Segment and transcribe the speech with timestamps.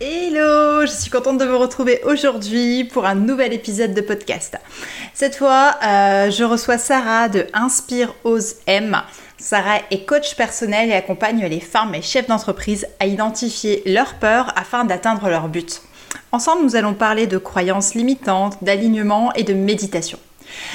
[0.00, 4.56] Hello, je suis contente de vous retrouver aujourd'hui pour un nouvel épisode de podcast.
[5.12, 9.00] Cette fois, euh, je reçois Sarah de Inspire Ose M.
[9.38, 14.52] Sarah est coach personnel et accompagne les femmes et chefs d'entreprise à identifier leurs peurs
[14.58, 15.80] afin d'atteindre leur but.
[16.32, 20.18] Ensemble, nous allons parler de croyances limitantes, d'alignement et de méditation.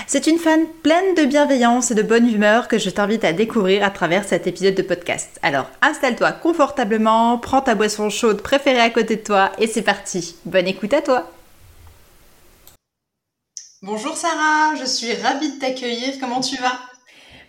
[0.07, 3.83] C'est une fan pleine de bienveillance et de bonne humeur que je t'invite à découvrir
[3.83, 5.39] à travers cet épisode de podcast.
[5.43, 10.35] Alors installe-toi confortablement, prends ta boisson chaude préférée à côté de toi et c'est parti.
[10.45, 11.31] Bonne écoute à toi.
[13.81, 16.15] Bonjour Sarah, je suis ravie de t'accueillir.
[16.19, 16.79] Comment tu vas?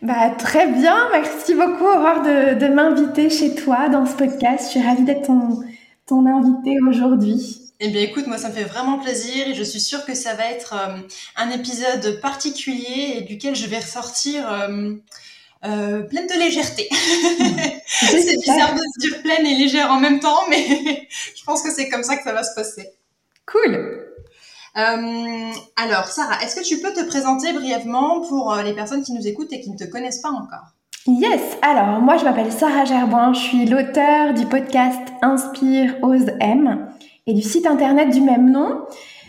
[0.03, 4.65] Bah, très bien, merci beaucoup Aurore de, de m'inviter chez toi dans ce podcast.
[4.67, 5.61] Je suis ravie d'être ton,
[6.07, 7.60] ton invitée aujourd'hui.
[7.83, 10.35] Eh bien écoute, moi ça me fait vraiment plaisir et je suis sûre que ça
[10.35, 10.99] va être euh,
[11.37, 14.93] un épisode particulier et duquel je vais ressortir euh,
[15.65, 16.89] euh, pleine de légèreté.
[17.87, 20.67] c'est bizarre de se dire pleine et légère en même temps, mais
[21.37, 22.87] je pense que c'est comme ça que ça va se passer.
[23.51, 24.05] Cool.
[24.75, 29.55] alors Sarah, est-ce que tu peux te présenter brièvement pour les personnes qui nous écoutent
[29.55, 30.75] et qui ne te connaissent pas encore?
[31.07, 36.91] Yes, alors moi je m'appelle Sarah Gerboin, je suis l'auteur du podcast Inspire Ose M
[37.27, 38.83] et du site internet du même nom,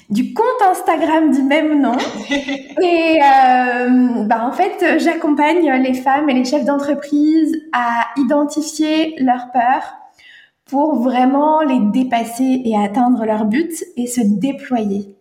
[0.10, 1.98] du compte Instagram du même nom.
[2.30, 9.52] et euh, bah en fait, j'accompagne les femmes et les chefs d'entreprise à identifier leurs
[9.52, 9.96] peurs
[10.66, 15.16] pour vraiment les dépasser et atteindre leur but et se déployer.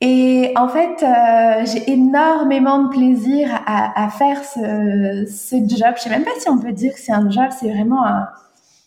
[0.00, 5.94] Et en fait, euh, j'ai énormément de plaisir à, à faire ce, ce job.
[5.96, 8.28] Je sais même pas si on peut dire que c'est un job, c'est vraiment un,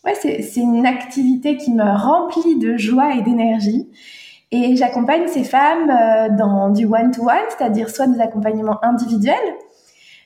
[0.08, 3.88] ouais, c'est une activité qui me remplit de joie et d'énergie.
[4.50, 9.36] Et j'accompagne ces femmes euh, dans du one-to-one, c'est-à-dire soit des accompagnements individuels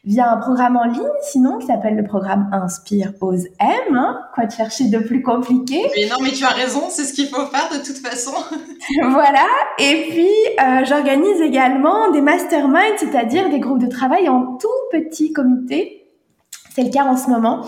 [0.04, 3.94] via un programme en ligne, sinon qui s'appelle le programme Inspire Ose M.
[3.94, 4.20] Hein.
[4.34, 7.28] quoi de chercher de plus compliqué Mais non, mais tu as raison, c'est ce qu'il
[7.28, 8.32] faut faire de toute façon.
[9.10, 9.46] voilà.
[9.78, 10.28] Et puis
[10.60, 16.01] euh, j'organise également des masterminds, c'est-à-dire des groupes de travail en tout petit comité
[16.74, 17.62] c'est le cas en ce moment.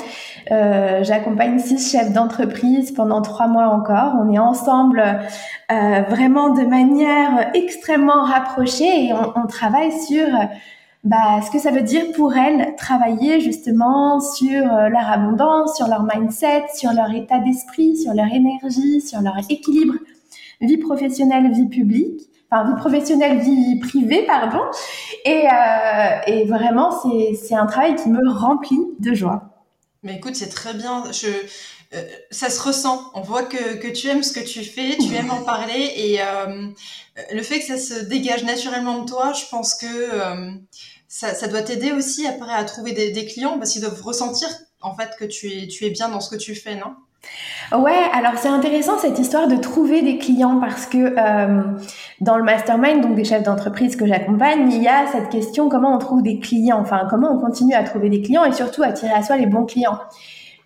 [0.50, 4.15] Euh, j'accompagne six chefs d'entreprise pendant trois mois encore.
[4.20, 5.03] On est ensemble
[5.70, 10.26] euh, vraiment de manière extrêmement rapprochée et on, travaille sur
[11.04, 15.86] bah, ce que ça veut dire pour elles travailler justement sur euh, leur abondance, sur
[15.86, 19.94] leur mindset, sur leur état d'esprit, sur leur énergie, sur leur équilibre
[20.60, 22.22] vie professionnelle, vie publique
[22.54, 24.62] enfin vie professionnelle, vie privée, pardon.
[25.25, 29.42] Et, euh, et vraiment, c'est un travail qui me remplit de joie.
[30.03, 31.04] Mais écoute, c'est très bien.
[31.12, 31.28] Je,
[31.94, 33.10] euh, ça se ressent.
[33.15, 35.92] On voit que, que, tu aimes ce que tu fais, tu aimes en parler.
[35.97, 36.69] Et euh,
[37.32, 40.50] le fait que ça se dégage naturellement de toi, je pense que euh,
[41.09, 44.48] ça, ça, doit t'aider aussi après à trouver des, des clients parce qu'ils doivent ressentir
[44.81, 46.94] en fait que tu es, tu es bien dans ce que tu fais, non?
[47.72, 51.15] Ouais, alors c'est intéressant cette histoire de trouver des clients parce que
[52.24, 55.94] dans le mastermind, donc des chefs d'entreprise que j'accompagne, il y a cette question comment
[55.94, 59.12] on trouve des clients, enfin comment on continue à trouver des clients et surtout attirer
[59.12, 59.98] à soi les bons clients.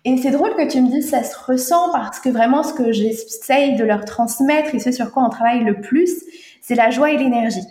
[0.05, 2.93] Et c'est drôle que tu me dises ça se ressent parce que vraiment ce que
[2.93, 6.23] j'essaye de leur transmettre et ce sur quoi on travaille le plus,
[6.61, 7.65] c'est la joie et l'énergie.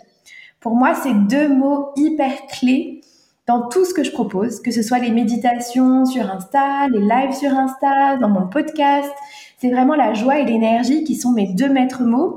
[0.59, 3.01] Pour moi, c'est deux mots hyper clés
[3.47, 7.33] dans tout ce que je propose, que ce soit les méditations sur Insta, les lives
[7.33, 9.09] sur Insta, dans mon podcast.
[9.57, 12.35] C'est vraiment la joie et l'énergie qui sont mes deux maîtres mots.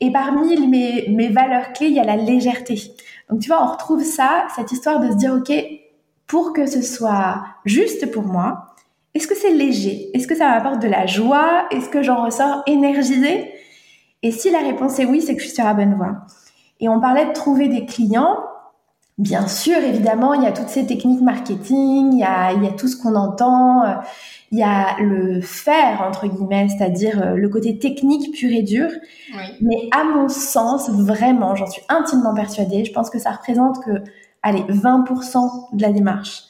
[0.00, 2.80] Et parmi mes, mes valeurs clés, il y a la légèreté.
[3.30, 5.52] Donc tu vois, on retrouve ça, cette histoire de se dire, OK,
[6.26, 8.74] pour que ce soit juste pour moi,
[9.14, 10.10] est-ce que c'est léger?
[10.14, 11.66] Est-ce que ça m'apporte de la joie?
[11.70, 13.52] Est-ce que j'en ressors énergisée?
[14.22, 16.16] Et si la réponse est oui, c'est que je suis sur la bonne voie.
[16.80, 18.38] Et on parlait de trouver des clients.
[19.16, 22.66] Bien sûr, évidemment, il y a toutes ces techniques marketing, il y a, il y
[22.66, 23.94] a tout ce qu'on entend, euh,
[24.50, 28.90] il y a le faire, entre guillemets, c'est-à-dire euh, le côté technique pur et dur.
[29.60, 34.02] Mais à mon sens, vraiment, j'en suis intimement persuadée, je pense que ça représente que,
[34.42, 36.42] allez, 20% de la démarche.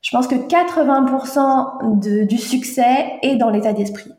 [0.00, 4.12] Je pense que 80% de, du succès est dans l'état d'esprit,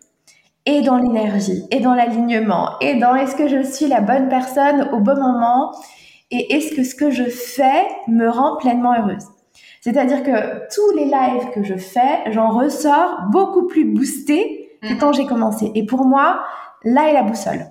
[0.68, 4.88] et dans l'énergie, et dans l'alignement, et dans est-ce que je suis la bonne personne
[4.94, 5.72] au bon moment
[6.32, 9.24] et est-ce que ce que je fais me rend pleinement heureuse?
[9.82, 14.98] C'est-à-dire que tous les lives que je fais, j'en ressors beaucoup plus boostée que mhm.
[14.98, 15.72] quand j'ai commencé.
[15.76, 16.44] Et pour moi,
[16.84, 17.66] là est la boussole.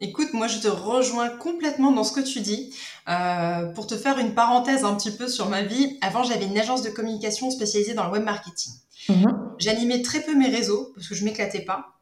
[0.00, 2.74] Écoute, moi je te rejoins complètement dans ce que tu dis.
[3.08, 6.58] Euh, pour te faire une parenthèse un petit peu sur ma vie, avant j'avais une
[6.58, 8.72] agence de communication spécialisée dans le web marketing.
[9.08, 9.54] Mhm.
[9.58, 11.93] J'animais très peu mes réseaux parce que je m'éclatais pas.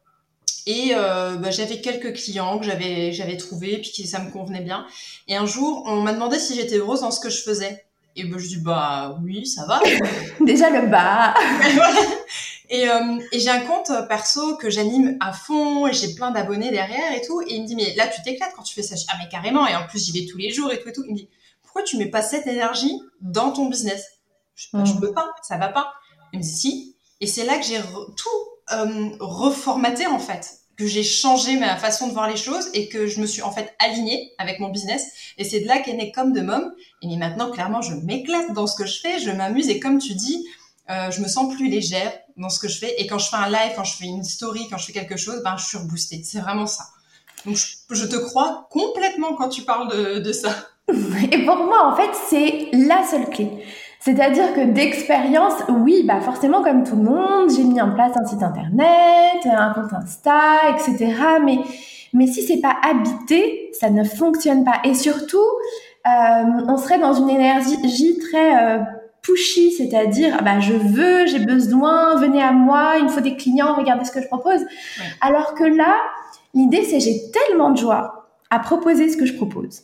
[0.65, 4.61] Et euh, bah, j'avais quelques clients que j'avais j'avais trouvés puis que ça me convenait
[4.61, 4.85] bien.
[5.27, 7.85] Et un jour, on m'a demandé si j'étais heureuse dans ce que je faisais.
[8.15, 9.81] Et ben je dis bah oui, ça va.
[10.41, 11.33] Déjà le bas.
[12.69, 16.71] et, euh, et j'ai un compte perso que j'anime à fond et j'ai plein d'abonnés
[16.71, 17.41] derrière et tout.
[17.41, 18.95] Et il me dit mais là tu t'éclates quand tu fais ça.
[19.09, 19.67] ah mais carrément.
[19.67, 21.03] Et en plus j'y vais tous les jours et tout et tout.
[21.05, 21.29] Il me dit
[21.63, 24.05] pourquoi tu mets pas cette énergie dans ton business?
[24.55, 24.99] Je, bah, je mm.
[24.99, 25.91] peux pas, ça va pas.
[26.31, 26.95] Il me dit si.
[27.19, 27.79] Et c'est là que j'ai
[28.15, 32.89] tout euh, reformaté en fait que j'ai changé ma façon de voir les choses et
[32.89, 35.05] que je me suis en fait alignée avec mon business.
[35.37, 36.73] Et c'est de là qu'est né Comme de Mom.
[37.01, 39.69] Et maintenant, clairement, je m'éclate dans ce que je fais, je m'amuse.
[39.69, 40.43] Et comme tu dis,
[40.89, 42.95] euh, je me sens plus légère dans ce que je fais.
[42.99, 45.17] Et quand je fais un live, quand je fais une story, quand je fais quelque
[45.17, 46.23] chose, ben, je suis reboostée.
[46.23, 46.85] C'est vraiment ça.
[47.45, 47.57] Donc,
[47.91, 50.55] je, te crois complètement quand tu parles de ça.
[51.31, 53.49] Et pour moi, en fait, c'est la seule clé.
[54.03, 58.25] C'est-à-dire que d'expérience, oui, bah forcément comme tout le monde, j'ai mis en place un
[58.25, 61.15] site internet, un compte Insta, etc.
[61.41, 61.59] Mais
[62.11, 64.81] mais si c'est pas habité, ça ne fonctionne pas.
[64.83, 65.37] Et surtout,
[66.05, 68.79] euh, on serait dans une énergie très euh,
[69.21, 73.73] pushy, c'est-à-dire bah je veux, j'ai besoin, venez à moi, il me faut des clients,
[73.73, 74.59] regardez ce que je propose.
[75.21, 75.95] Alors que là,
[76.53, 79.79] l'idée c'est j'ai tellement de joie à proposer ce que je propose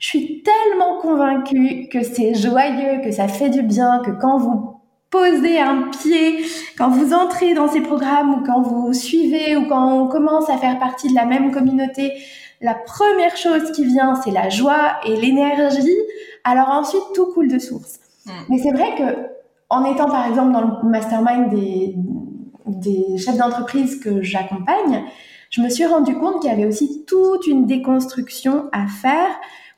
[0.00, 4.80] je suis tellement convaincue que c'est joyeux, que ça fait du bien, que quand vous
[5.10, 6.42] posez un pied,
[6.78, 10.56] quand vous entrez dans ces programmes ou quand vous suivez ou quand on commence à
[10.56, 12.14] faire partie de la même communauté,
[12.62, 15.98] la première chose qui vient, c'est la joie et l'énergie.
[16.44, 18.00] Alors ensuite, tout coule de source.
[18.24, 18.30] Hmm.
[18.48, 19.28] Mais c'est vrai que
[19.68, 21.94] en étant par exemple dans le mastermind des,
[22.66, 25.04] des chefs d'entreprise que j'accompagne,
[25.50, 29.28] je me suis rendu compte qu'il y avait aussi toute une déconstruction à faire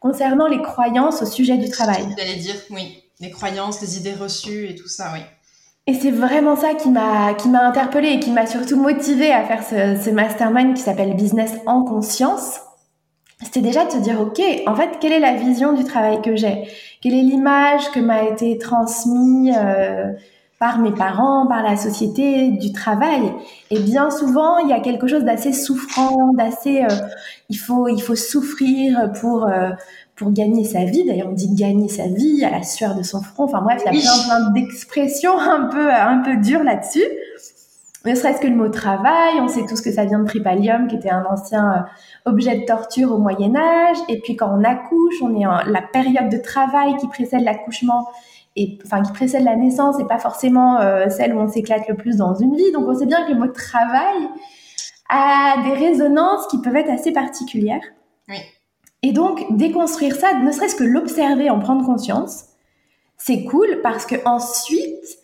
[0.03, 2.05] concernant les croyances au sujet du travail.
[2.19, 5.21] J'allais dire, oui, les croyances, les idées reçues et tout ça, oui.
[5.87, 9.45] Et c'est vraiment ça qui m'a qui m'a interpellée et qui m'a surtout motivée à
[9.45, 12.61] faire ce, ce mastermind qui s'appelle Business en conscience.
[13.43, 16.37] C'était déjà de se dire, ok, en fait, quelle est la vision du travail que
[16.37, 16.69] j'ai?
[17.01, 20.13] Quelle est l'image que m'a été transmise euh,
[20.63, 23.33] par mes parents, par la société du travail.
[23.73, 26.95] Et bien souvent, il y a quelque chose d'assez souffrant, d'assez, euh,
[27.49, 29.71] il faut, il faut souffrir pour euh,
[30.15, 31.05] pour gagner sa vie.
[31.05, 33.43] D'ailleurs, on dit gagner sa vie à la sueur de son front.
[33.43, 37.09] Enfin bref, il y a plein plein d'expressions un peu un peu dures là-dessus.
[38.05, 40.95] Ne serait-ce que le mot travail, on sait tous que ça vient de tripalium, qui
[40.95, 43.97] était un ancien euh, objet de torture au Moyen Âge.
[44.09, 48.07] Et puis quand on accouche, on est en la période de travail qui précède l'accouchement
[48.57, 51.97] et enfin qui précède la naissance et pas forcément euh, celle où on s'éclate le
[51.97, 52.71] plus dans une vie.
[52.73, 54.29] Donc on sait bien que le mot travail
[55.09, 57.85] a des résonances qui peuvent être assez particulières.
[58.29, 58.37] Oui.
[59.03, 62.45] Et donc déconstruire ça, ne serait-ce que l'observer, en prendre conscience,
[63.17, 65.19] c'est cool parce que ensuite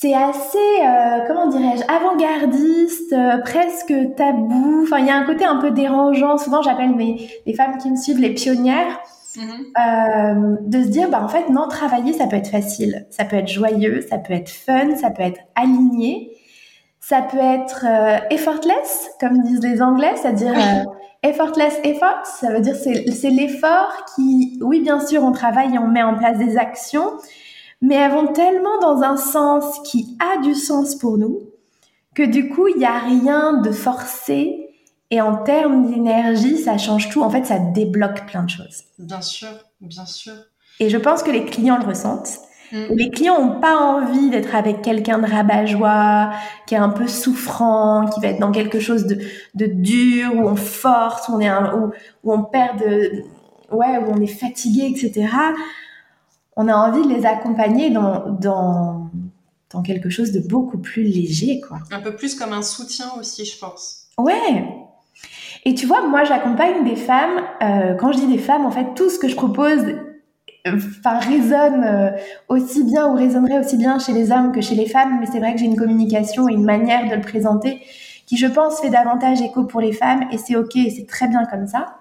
[0.00, 4.84] c'est assez, euh, comment dirais-je, avant-gardiste, euh, presque tabou.
[4.84, 6.38] Enfin, il y a un côté un peu dérangeant.
[6.38, 9.00] Souvent, j'appelle mes les femmes qui me suivent les pionnières.
[9.38, 13.36] Euh, de se dire, bah, en fait, non, travailler, ça peut être facile, ça peut
[13.36, 16.36] être joyeux, ça peut être fun, ça peut être aligné,
[17.00, 22.60] ça peut être euh, effortless, comme disent les Anglais, c'est-à-dire euh, effortless effort, ça veut
[22.60, 26.36] dire c'est, c'est l'effort qui, oui, bien sûr, on travaille et on met en place
[26.38, 27.12] des actions,
[27.80, 31.40] mais elles vont tellement dans un sens qui a du sens pour nous,
[32.14, 34.71] que du coup, il n'y a rien de forcé,
[35.12, 37.22] et en termes d'énergie, ça change tout.
[37.22, 38.84] En fait, ça débloque plein de choses.
[38.98, 39.50] Bien sûr,
[39.82, 40.32] bien sûr.
[40.80, 42.38] Et je pense que les clients le ressentent.
[42.72, 42.84] Mm.
[42.92, 46.30] Les clients n'ont pas envie d'être avec quelqu'un de rabat-joie,
[46.66, 49.18] qui est un peu souffrant, qui va être dans quelque chose de,
[49.54, 51.92] de dur, où on force, où on, est un, où,
[52.24, 53.22] où, on perd de...
[53.70, 55.28] Ouais, où on est fatigué, etc.
[56.56, 59.10] On a envie de les accompagner dans, dans,
[59.70, 61.80] dans quelque chose de beaucoup plus léger, quoi.
[61.90, 64.06] Un peu plus comme un soutien aussi, je pense.
[64.16, 64.81] Ouais,
[65.64, 67.40] et tu vois, moi, j'accompagne des femmes.
[67.62, 69.80] Euh, quand je dis des femmes, en fait, tout ce que je propose,
[70.66, 72.10] enfin, résonne euh,
[72.48, 75.18] aussi bien ou résonnerait aussi bien chez les hommes que chez les femmes.
[75.20, 77.80] Mais c'est vrai que j'ai une communication et une manière de le présenter
[78.26, 80.24] qui, je pense, fait davantage écho pour les femmes.
[80.32, 81.98] Et c'est ok, et c'est très bien comme ça.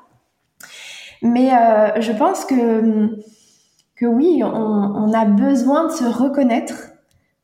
[1.21, 3.19] Mais euh, je pense que
[3.95, 6.93] que oui, on, on a besoin de se reconnaître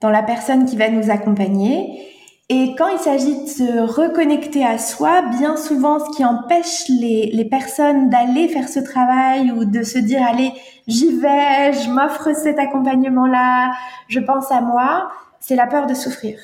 [0.01, 2.16] dans la personne qui va nous accompagner
[2.50, 7.30] et quand il s'agit de se reconnecter à soi, bien souvent, ce qui empêche les,
[7.34, 10.54] les personnes d'aller faire ce travail ou de se dire, allez,
[10.88, 13.74] j'y vais, je m'offre cet accompagnement-là,
[14.08, 15.10] je pense à moi,
[15.42, 16.39] c'est la peur de souffrir.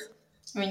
[0.56, 0.66] Oui.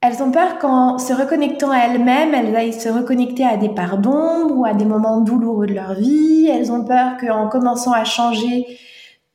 [0.00, 3.98] elles ont peur qu'en se reconnectant à elles-mêmes, elles aillent se reconnecter à des parts
[3.98, 6.46] d'ombre ou à des moments douloureux de leur vie.
[6.46, 8.78] Elles ont peur qu'en commençant à changer,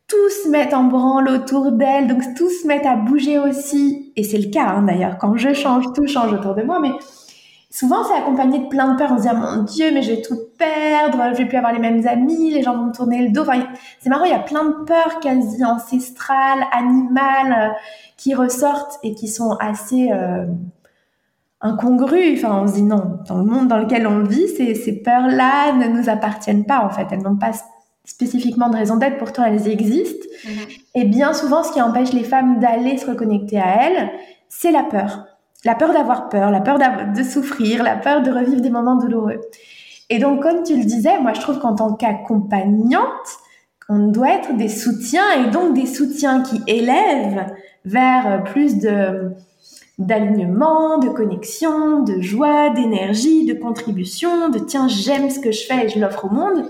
[0.09, 4.11] tout se mette en branle autour d'elles, donc tout se mette à bouger aussi.
[4.15, 6.79] Et c'est le cas hein, d'ailleurs, quand je change, tout change autour de moi.
[6.79, 6.89] Mais
[7.69, 9.11] souvent, c'est accompagné de plein de peurs.
[9.11, 11.73] On se dit, ah, mon Dieu, mais je vais tout perdre, je vais plus avoir
[11.73, 13.41] les mêmes amis, les gens vont me tourner le dos.
[13.41, 13.67] Enfin,
[13.99, 17.73] c'est marrant, il y a plein de peurs quasi ancestrales, animales, euh,
[18.17, 20.47] qui ressortent et qui sont assez euh,
[21.61, 22.33] incongrues.
[22.33, 25.73] Enfin, on se dit non, dans le monde dans lequel on vit, ces, ces peurs-là
[25.73, 27.05] ne nous appartiennent pas, en fait.
[27.11, 27.51] Elles n'ont pas
[28.09, 30.27] spécifiquement de raison d'être, pourtant elles existent.
[30.45, 30.81] Mm-hmm.
[30.95, 34.09] Et bien souvent, ce qui empêche les femmes d'aller se reconnecter à elles,
[34.49, 35.25] c'est la peur
[35.65, 39.41] la peur d'avoir peur, la peur de souffrir, la peur de revivre des moments douloureux.
[40.09, 43.03] Et donc, comme tu le disais, moi, je trouve qu'en tant qu'accompagnante,
[43.89, 47.45] on doit être des soutiens et donc des soutiens qui élèvent
[47.85, 49.31] vers plus de
[49.97, 55.85] d'alignement, de connexion, de joie, d'énergie, de contribution, de tiens, j'aime ce que je fais
[55.85, 56.69] et je l'offre au monde,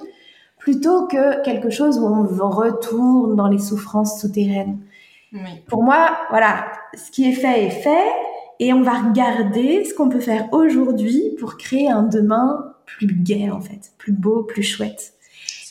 [0.59, 4.79] plutôt que quelque chose où on retourne dans les souffrances souterraines.
[5.67, 8.11] Pour moi, voilà, ce qui est fait est fait
[8.59, 13.49] et on va regarder ce qu'on peut faire aujourd'hui pour créer un demain plus gai
[13.51, 15.13] en fait, plus beau, plus chouette.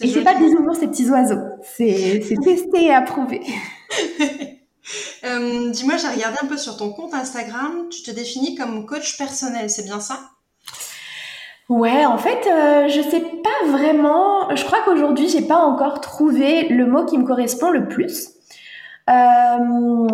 [0.00, 3.42] Et c'est pas bisounours ces petits oiseaux, c'est testé et approuvé.
[5.24, 9.18] euh, Dis-moi, j'ai regardé un peu sur ton compte Instagram, tu te définis comme coach
[9.18, 10.30] personnel, c'est bien ça?
[11.68, 14.54] Ouais, en fait, euh, je sais pas vraiment.
[14.54, 18.30] Je crois qu'aujourd'hui, j'ai pas encore trouvé le mot qui me correspond le plus.
[19.10, 20.08] Euh,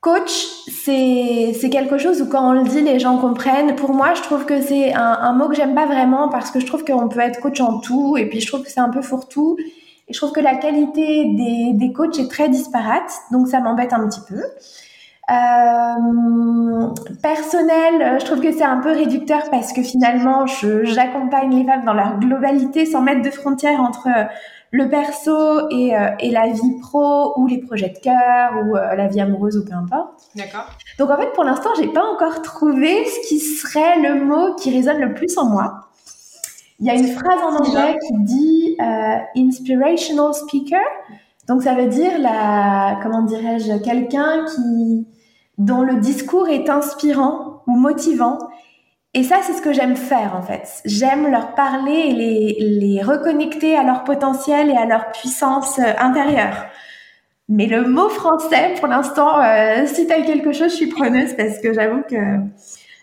[0.00, 3.76] Coach, c'est quelque chose où quand on le dit, les gens comprennent.
[3.76, 6.66] Pour moi, je trouve que c'est un, mot que j'aime pas vraiment parce que je
[6.66, 9.02] trouve qu'on peut être coach en tout et puis je trouve que c'est un peu
[9.02, 9.58] fourre-tout.
[10.08, 13.92] Et je trouve que la qualité des, des coachs est très disparate, donc ça m'embête
[13.92, 14.42] un petit peu.
[15.30, 16.88] Euh,
[17.22, 21.92] personnel, je trouve que c'est un peu réducteur parce que finalement, j'accompagne les femmes dans
[21.92, 24.08] leur globalité sans mettre de frontières entre
[24.72, 28.94] le perso et, euh, et, la vie pro ou les projets de cœur ou euh,
[28.94, 30.22] la vie amoureuse ou peu importe.
[30.36, 30.66] D'accord.
[30.98, 34.70] Donc en fait, pour l'instant, j'ai pas encore trouvé ce qui serait le mot qui
[34.70, 35.88] résonne le plus en moi.
[36.78, 40.80] Il y a une phrase en anglais qui dit euh, inspirational speaker.
[41.48, 45.06] Donc ça veut dire la comment dirais-je quelqu'un qui
[45.60, 48.38] dont le discours est inspirant ou motivant
[49.12, 50.80] et ça, c'est ce que j'aime faire en fait.
[50.84, 52.12] J'aime leur parler et
[52.60, 56.66] les, reconnecter à leur potentiel et à leur puissance euh, intérieure.
[57.48, 61.58] Mais le mot français, pour l'instant, euh, si t'as quelque chose, je suis preneuse parce
[61.58, 62.16] que j'avoue que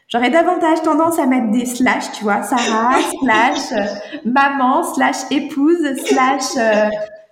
[0.08, 5.84] j'aurais davantage tendance à mettre des slash, tu vois, Sarah, slash, euh, maman, slash épouse,
[6.06, 6.56] slash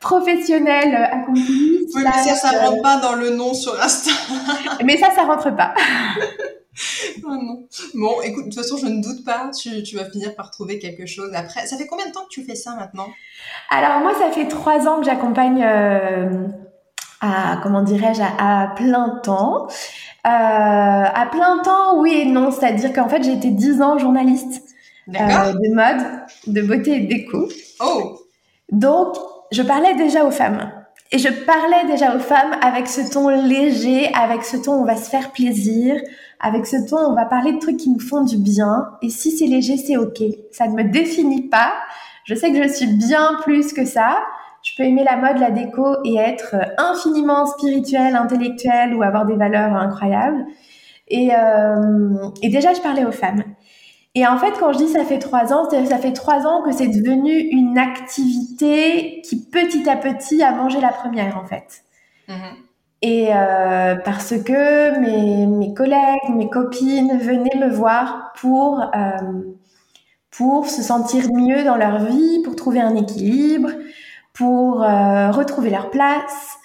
[0.06, 1.88] professionnelle accomplie.
[1.96, 4.12] Oui, mais ça, ça rentre pas dans le nom sur Insta.
[4.86, 5.74] mais ça, ça rentre pas.
[7.24, 7.68] oh non.
[7.96, 10.78] Bon, écoute, de toute façon, je ne doute pas, tu, tu, vas finir par trouver
[10.78, 11.66] quelque chose après.
[11.66, 13.08] Ça fait combien de temps que tu fais ça maintenant?
[13.72, 16.48] Alors, moi, ça fait trois ans que j'accompagne euh,
[17.22, 19.68] à, comment dirais-je, à, plein temps.
[19.68, 22.52] Euh, à plein temps, oui et non.
[22.52, 24.62] C'est-à-dire qu'en fait, j'ai été dix ans journaliste
[25.10, 26.06] euh, de mode,
[26.46, 27.50] de beauté et de déco.
[27.80, 28.20] Oh
[28.72, 29.16] Donc,
[29.56, 30.70] je parlais déjà aux femmes.
[31.12, 34.98] Et je parlais déjà aux femmes avec ce ton léger, avec ce ton on va
[34.98, 35.96] se faire plaisir,
[36.42, 38.90] avec ce ton, on va parler de trucs qui nous font du bien.
[39.02, 40.22] Et si c'est léger, c'est ok.
[40.52, 41.72] Ça ne me définit pas.
[42.26, 44.18] Je sais que je suis bien plus que ça.
[44.62, 49.36] Je peux aimer la mode, la déco et être infiniment spirituel, intellectuel ou avoir des
[49.36, 50.44] valeurs incroyables.
[51.08, 53.44] Et, euh, et déjà, je parlais aux femmes.
[54.16, 56.72] Et en fait, quand je dis ça fait trois ans, ça fait trois ans que
[56.72, 61.84] c'est devenu une activité qui petit à petit a mangé la première, en fait.
[62.30, 62.66] Mm-hmm.
[63.02, 69.42] Et euh, parce que mes, mes, collègues, mes copines venaient me voir pour, euh,
[70.32, 73.70] pour se sentir mieux dans leur vie, pour trouver un équilibre,
[74.34, 76.58] pour euh, retrouver leur place,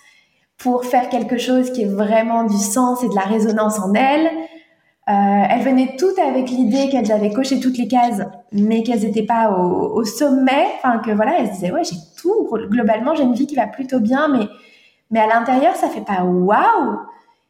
[0.57, 4.31] pour faire quelque chose qui ait vraiment du sens et de la résonance en elles.
[5.09, 9.25] Euh, elles venaient toutes avec l'idée qu'elles avaient coché toutes les cases, mais qu'elles n'étaient
[9.25, 10.69] pas au, au, sommet.
[10.77, 12.49] Enfin, que voilà, elles se disaient, ouais, j'ai tout.
[12.53, 14.47] Globalement, j'ai une vie qui va plutôt bien, mais
[15.11, 17.01] mais à l'intérieur, ça fait pas waouh.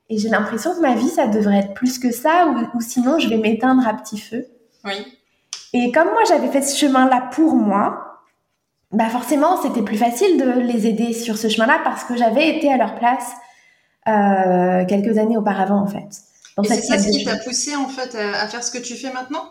[0.09, 3.29] Et j'ai l'impression que ma vie, ça devrait être plus que ça, ou, sinon je
[3.29, 4.47] vais m'éteindre à petit feu.
[4.85, 5.07] Oui.
[5.73, 8.23] Et comme moi, j'avais fait ce chemin-là pour moi,
[8.91, 12.73] bah forcément, c'était plus facile de les aider sur ce chemin-là parce que j'avais été
[12.73, 13.35] à leur place
[14.09, 16.09] euh, quelques années auparavant, en fait.
[16.63, 19.13] Et c'est ça ce qui t'a poussé, en fait, à faire ce que tu fais
[19.13, 19.45] maintenant?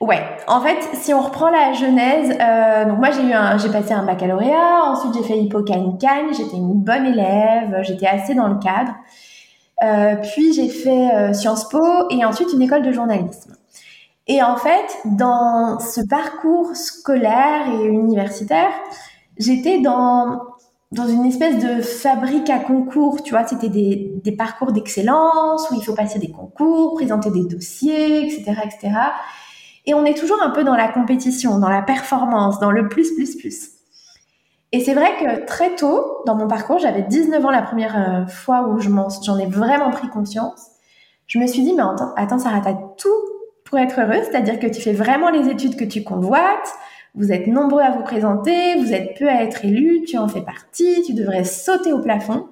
[0.00, 3.68] Ouais, en fait, si on reprend la genèse, euh, donc moi j'ai eu un, j'ai
[3.68, 5.96] passé un baccalauréat, ensuite j'ai fait hippocane
[6.32, 8.92] j'étais une bonne élève, j'étais assez dans le cadre.
[10.22, 11.78] puis j'ai fait Sciences Po
[12.10, 13.54] et ensuite une école de journalisme.
[14.26, 18.72] Et en fait, dans ce parcours scolaire et universitaire,
[19.38, 20.40] j'étais dans
[20.92, 25.82] dans une espèce de fabrique à concours, tu vois, c'était des, parcours d'excellence où il
[25.82, 28.92] faut passer des concours, présenter des dossiers, etc., etc.
[29.86, 33.14] Et on est toujours un peu dans la compétition, dans la performance, dans le plus,
[33.14, 33.70] plus, plus.
[34.70, 38.26] Et c'est vrai que très tôt dans mon parcours, j'avais 19 ans la première euh,
[38.26, 40.66] fois où j'en ai vraiment pris conscience.
[41.26, 43.08] Je me suis dit, mais attends, attends Sarah, t'as tout
[43.64, 46.74] pour être heureuse, c'est-à-dire que tu fais vraiment les études que tu convoites,
[47.14, 50.40] vous êtes nombreux à vous présenter, vous êtes peu à être élu, tu en fais
[50.40, 52.48] partie, tu devrais sauter au plafond.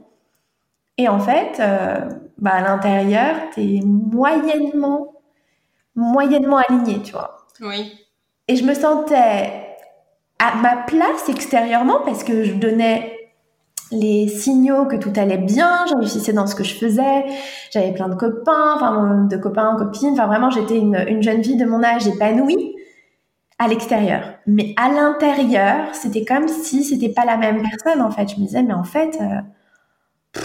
[0.99, 5.14] Et en fait, euh, bah à l'intérieur, tu es moyennement,
[5.95, 7.47] moyennement aligné, tu vois.
[7.62, 7.93] Oui.
[8.49, 9.50] Et je me sentais
[10.38, 13.17] à ma place extérieurement parce que je donnais
[13.93, 17.25] les signaux que tout allait bien, je réussissais dans ce que je faisais,
[17.73, 21.57] j'avais plein de copains, enfin de copains, copines, enfin vraiment j'étais une, une jeune fille
[21.57, 22.76] de mon âge épanouie
[23.61, 24.23] à l'extérieur.
[24.47, 28.26] Mais à l'intérieur, c'était comme si c'était pas la même personne en fait.
[28.29, 30.40] Je me disais mais en fait euh,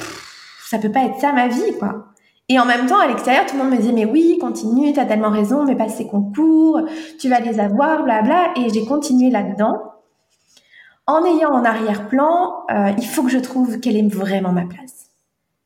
[0.69, 2.07] ça peut pas être ça ma vie quoi.
[2.48, 5.05] Et en même temps, à l'extérieur, tout le monde me disait mais oui, continue, t'as
[5.05, 6.81] tellement raison, mais passe ces concours,
[7.19, 8.51] tu vas les avoir, blabla.
[8.57, 9.81] Et j'ai continué là-dedans
[11.07, 15.10] en ayant en arrière-plan, euh, il faut que je trouve quelle est vraiment ma place.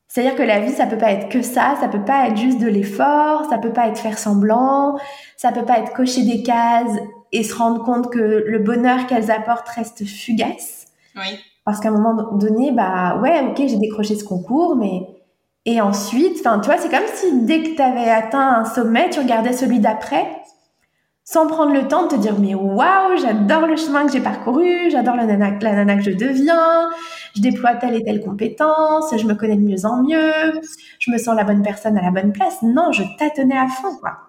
[0.07, 2.59] C'est-à-dire que la vie, ça peut pas être que ça, ça peut pas être juste
[2.59, 4.97] de l'effort, ça peut pas être faire semblant,
[5.37, 6.97] ça peut pas être cocher des cases
[7.31, 10.87] et se rendre compte que le bonheur qu'elles apportent reste fugace.
[11.15, 11.39] Oui.
[11.65, 15.07] Parce qu'à un moment donné, bah ouais, ok, j'ai décroché ce concours, mais
[15.65, 19.09] et ensuite, enfin, tu vois, c'est comme si dès que tu avais atteint un sommet,
[19.09, 20.25] tu regardais celui d'après,
[21.23, 24.89] sans prendre le temps de te dire mais waouh, j'adore le chemin que j'ai parcouru,
[24.89, 26.89] j'adore la nana, la nana que je deviens,
[27.35, 30.59] je déploie telle et telle compétence, je me connais de mieux en mieux,
[30.97, 32.63] je me sens la bonne personne à la bonne place.
[32.63, 34.28] Non, je tâtonnais à fond, quoi.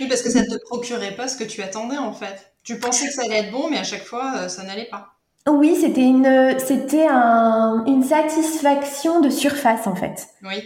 [0.00, 2.52] Oui, parce que ça ne te procurait pas ce que tu attendais en fait.
[2.64, 5.08] Tu pensais que ça allait être bon, mais à chaque fois, euh, ça n'allait pas.
[5.48, 10.28] Oui, c'était une, c'était un, une satisfaction de surface en fait.
[10.44, 10.62] Oui.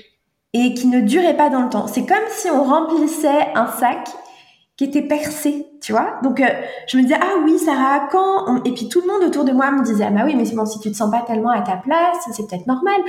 [0.52, 1.86] Et qui ne durait pas dans le temps.
[1.86, 4.08] C'est comme si on remplissait un sac
[4.76, 6.18] qui était percé, tu vois.
[6.22, 6.48] Donc euh,
[6.86, 9.70] je me disais ah oui Sarah quand et puis tout le monde autour de moi
[9.70, 11.62] me disait ah bah oui mais c'est bon si tu te sens pas tellement à
[11.62, 13.00] ta place c'est peut-être normal.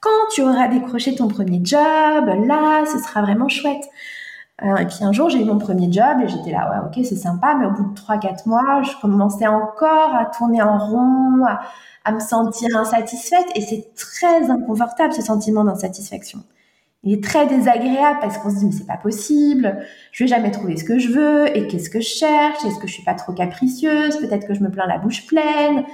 [0.00, 1.78] Quand tu auras décroché ton premier job
[2.46, 3.84] là ce sera vraiment chouette.
[4.62, 7.04] Euh, et puis un jour, j'ai eu mon premier job et j'étais là, ouais, ok,
[7.04, 11.44] c'est sympa, mais au bout de 3-4 mois, je commençais encore à tourner en rond,
[11.46, 11.60] à,
[12.04, 16.40] à me sentir insatisfaite et c'est très inconfortable ce sentiment d'insatisfaction.
[17.02, 19.78] Il est très désagréable parce qu'on se dit mais c'est pas possible,
[20.12, 22.86] je vais jamais trouver ce que je veux et qu'est-ce que je cherche, est-ce que
[22.86, 25.84] je suis pas trop capricieuse, peut-être que je me plains la bouche pleine.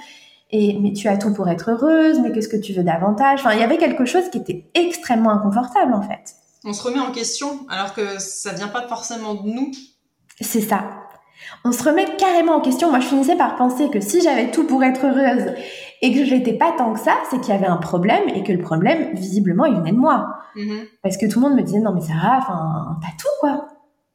[0.51, 3.41] Et mais tu as tout pour être heureuse, mais qu'est-ce que tu veux davantage?
[3.41, 6.35] Enfin, il y avait quelque chose qui était extrêmement inconfortable en fait.
[6.67, 9.71] On se remet en question alors que ça vient pas forcément de nous.
[10.41, 11.07] C'est ça.
[11.65, 12.91] On se remet carrément en question.
[12.91, 15.55] Moi, je finissais par penser que si j'avais tout pour être heureuse
[16.03, 18.43] et que je n'étais pas tant que ça, c'est qu'il y avait un problème et
[18.43, 20.27] que le problème, visiblement, il venait de moi.
[20.57, 20.89] Mm-hmm.
[21.05, 23.69] Parce que tout le monde me disait non mais Sarah, enfin, t'as tout quoi,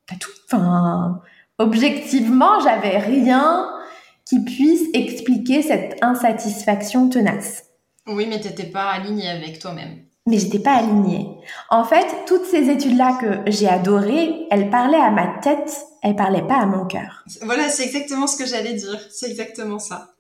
[0.08, 0.32] t'as tout.
[0.46, 1.22] Enfin,
[1.58, 3.70] objectivement, j'avais rien
[4.26, 7.64] qui puisse expliquer cette insatisfaction tenace.
[8.08, 11.28] Oui, mais t'étais pas alignée avec toi-même mais j'étais pas alignée.
[11.70, 16.48] En fait, toutes ces études-là que j'ai adorées, elles parlaient à ma tête, elles parlaient
[16.48, 17.26] pas à mon cœur.
[17.42, 19.00] Voilà, c'est exactement ce que j'allais dire.
[19.10, 20.14] C'est exactement ça.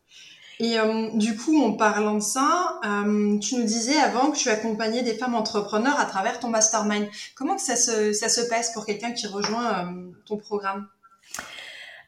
[0.59, 4.49] Et euh, du coup, en parlant de ça, euh, tu nous disais avant que tu
[4.49, 7.07] accompagnais des femmes entrepreneurs à travers ton mastermind.
[7.35, 10.87] Comment que ça se, ça se passe pour quelqu'un qui rejoint euh, ton programme?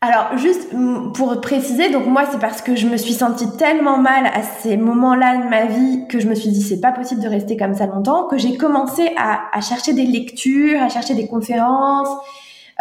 [0.06, 0.68] Alors, juste
[1.14, 4.76] pour préciser, donc moi, c'est parce que je me suis sentie tellement mal à ces
[4.76, 7.74] moments-là de ma vie que je me suis dit, c'est pas possible de rester comme
[7.74, 12.10] ça longtemps, que j'ai commencé à, à, chercher des lectures, à chercher des conférences,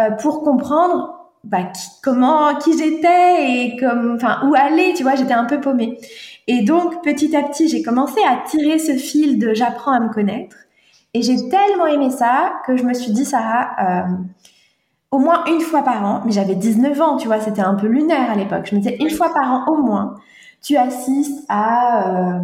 [0.01, 5.15] euh, pour comprendre bah, qui, comment, qui j'étais et comme, enfin, où aller, tu vois,
[5.15, 6.01] j'étais un peu paumée.
[6.49, 10.13] Et donc, petit à petit, j'ai commencé à tirer ce fil de j'apprends à me
[10.13, 10.57] connaître.
[11.15, 14.17] Et j'ai tellement aimé ça que je me suis dit, Sarah, euh,
[15.13, 17.87] au moins une fois par an, mais j'avais 19 ans, tu vois, c'était un peu
[17.87, 18.67] lunaire à l'époque.
[18.69, 20.17] Je me disais une fois par an au moins,
[20.63, 22.41] tu assistes à euh,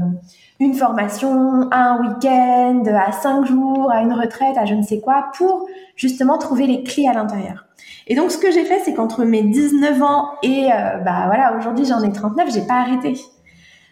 [0.60, 5.00] une formation, à un week-end, à cinq jours, à une retraite, à je ne sais
[5.00, 7.64] quoi, pour justement trouver les clés à l'intérieur.
[8.06, 11.56] Et donc ce que j'ai fait, c'est qu'entre mes 19 ans et euh, bah voilà,
[11.56, 13.18] aujourd'hui j'en ai 39, j'ai pas arrêté.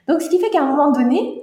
[0.06, 1.42] Donc ce qui fait qu'à un moment donné,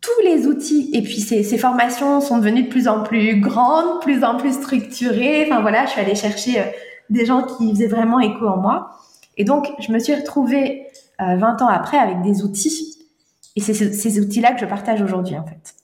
[0.00, 0.90] tous les outils.
[0.92, 4.54] Et puis ces, ces, formations sont devenues de plus en plus grandes, plus en plus
[4.54, 5.46] structurées.
[5.46, 6.64] Enfin voilà, je suis allée chercher euh,
[7.10, 8.90] des gens qui faisaient vraiment écho en moi.
[9.36, 10.86] Et donc je me suis retrouvée
[11.20, 12.96] euh, 20 ans après avec des outils.
[13.56, 15.74] Et c'est ces outils-là que je partage aujourd'hui en fait.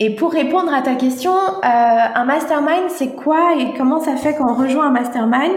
[0.00, 4.34] Et pour répondre à ta question, euh, un mastermind, c'est quoi et comment ça fait
[4.34, 5.52] quand on rejoint un mastermind?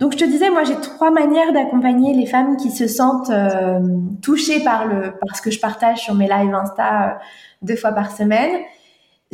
[0.00, 3.80] Donc, je te disais, moi, j'ai trois manières d'accompagner les femmes qui se sentent euh,
[4.22, 7.14] touchées par le par ce que je partage sur mes lives Insta euh,
[7.62, 8.50] deux fois par semaine.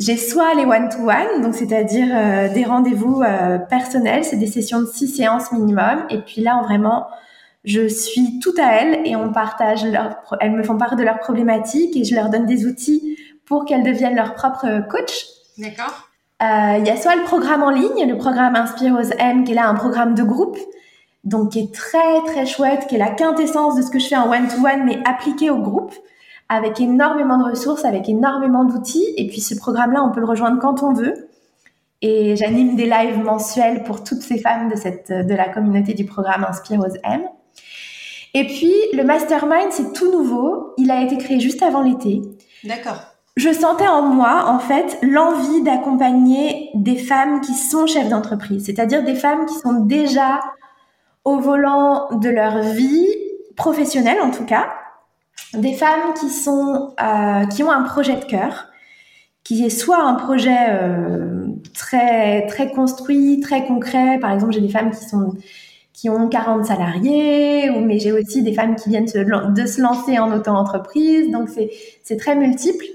[0.01, 4.87] J'ai soit les one-to-one, donc c'est-à-dire euh, des rendez-vous euh, personnels, c'est des sessions de
[4.87, 6.05] six séances minimum.
[6.09, 7.05] Et puis là, vraiment,
[7.65, 11.19] je suis tout à elles et on partage leur, elles me font part de leurs
[11.19, 13.15] problématiques et je leur donne des outils
[13.51, 15.25] pour qu'elles deviennent leur propre coach.
[15.57, 16.07] D'accord.
[16.41, 19.51] Euh, il y a soit le programme en ligne, le programme Inspire aux M, qui
[19.51, 20.57] est là un programme de groupe,
[21.25, 24.15] donc qui est très très chouette, qui est la quintessence de ce que je fais
[24.15, 25.93] en one-to-one, mais appliqué au groupe
[26.47, 29.05] avec énormément de ressources, avec énormément d'outils.
[29.17, 31.27] Et puis ce programme-là, on peut le rejoindre quand on veut.
[32.01, 36.05] Et j'anime des lives mensuels pour toutes ces femmes de, cette, de la communauté du
[36.05, 37.23] programme Inspire M.
[38.33, 40.73] Et puis le mastermind, c'est tout nouveau.
[40.77, 42.21] Il a été créé juste avant l'été.
[42.63, 43.10] D'accord.
[43.37, 49.03] Je sentais en moi, en fait, l'envie d'accompagner des femmes qui sont chefs d'entreprise, c'est-à-dire
[49.03, 50.41] des femmes qui sont déjà
[51.23, 53.07] au volant de leur vie
[53.55, 54.67] professionnelle, en tout cas,
[55.53, 58.67] des femmes qui sont euh, qui ont un projet de cœur,
[59.43, 64.19] qui est soit un projet euh, très très construit, très concret.
[64.19, 65.35] Par exemple, j'ai des femmes qui sont
[65.93, 70.19] qui ont 40 salariés, ou, mais j'ai aussi des femmes qui viennent de se lancer
[70.19, 71.31] en auto-entreprise.
[71.31, 71.69] Donc c'est
[72.03, 72.85] c'est très multiple,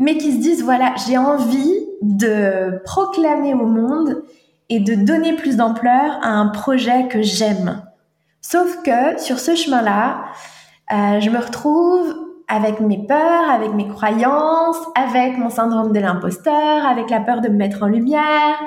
[0.00, 4.24] mais qui se disent voilà, j'ai envie de proclamer au monde
[4.70, 7.82] et de donner plus d'ampleur à un projet que j'aime.
[8.40, 10.24] Sauf que sur ce chemin-là,
[10.92, 12.16] euh, je me retrouve
[12.48, 17.48] avec mes peurs, avec mes croyances, avec mon syndrome de l'imposteur, avec la peur de
[17.48, 18.58] me mettre en lumière,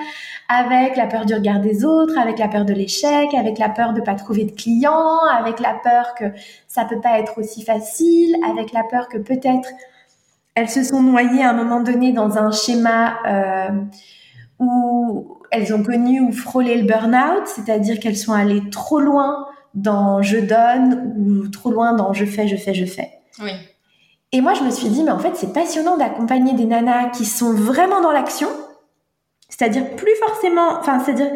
[0.48, 3.94] avec la peur du regard des autres, avec la peur de l'échec, avec la peur
[3.94, 6.26] de pas trouver de clients, avec la peur que
[6.68, 9.70] ça peut pas être aussi facile, avec la peur que peut-être
[10.56, 13.70] elles se sont noyées à un moment donné dans un schéma euh,
[14.60, 20.22] où elles ont connu ou frôlé le burn-out, c'est-à-dire qu'elles sont allées trop loin dans
[20.22, 23.10] je donne ou trop loin dans je fais, je fais, je fais.
[23.42, 23.52] Oui.
[24.32, 27.24] Et moi, je me suis dit, mais en fait, c'est passionnant d'accompagner des nanas qui
[27.24, 28.48] sont vraiment dans l'action,
[29.48, 31.32] c'est-à-dire plus forcément, enfin, c'est-à-dire,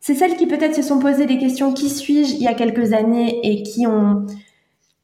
[0.00, 2.92] c'est celles qui peut-être se sont posées des questions qui suis-je il y a quelques
[2.92, 4.26] années et qui ont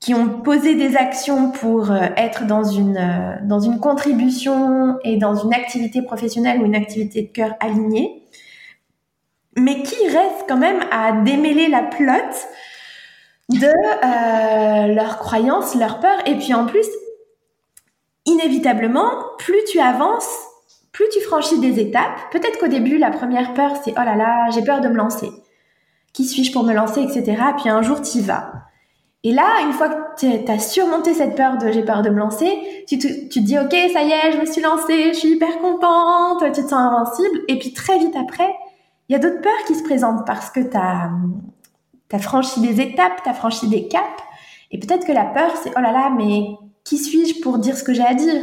[0.02, 5.16] qui ont posé des actions pour euh, être dans une euh, dans une contribution et
[5.16, 8.22] dans une activité professionnelle ou une activité de cœur alignée
[9.56, 12.48] mais qui reste quand même à démêler la plotte
[13.50, 16.26] de euh, leurs croyances, leurs peurs.
[16.26, 16.86] Et puis en plus,
[18.24, 20.30] inévitablement, plus tu avances,
[20.90, 22.18] plus tu franchis des étapes.
[22.30, 25.30] Peut-être qu'au début, la première peur, c'est oh là là, j'ai peur de me lancer.
[26.12, 27.42] Qui suis-je pour me lancer, etc.
[27.58, 28.52] Puis un jour, tu y vas.
[29.24, 32.18] Et là, une fois que tu as surmonté cette peur de j'ai peur de me
[32.18, 35.58] lancer, tu te, dis ok, ça y est, je me suis lancée, je suis hyper
[35.61, 37.40] contente, tu te sens invincible.
[37.46, 38.52] Et puis très vite après,
[39.08, 41.11] il y a d'autres peurs qui se présentent parce que tu as,
[42.12, 44.04] as, franchi des étapes, tu as franchi des caps.
[44.72, 47.85] Et peut-être que la peur, c'est oh là là, mais qui suis-je pour dire ce
[47.85, 48.42] que j'ai à dire?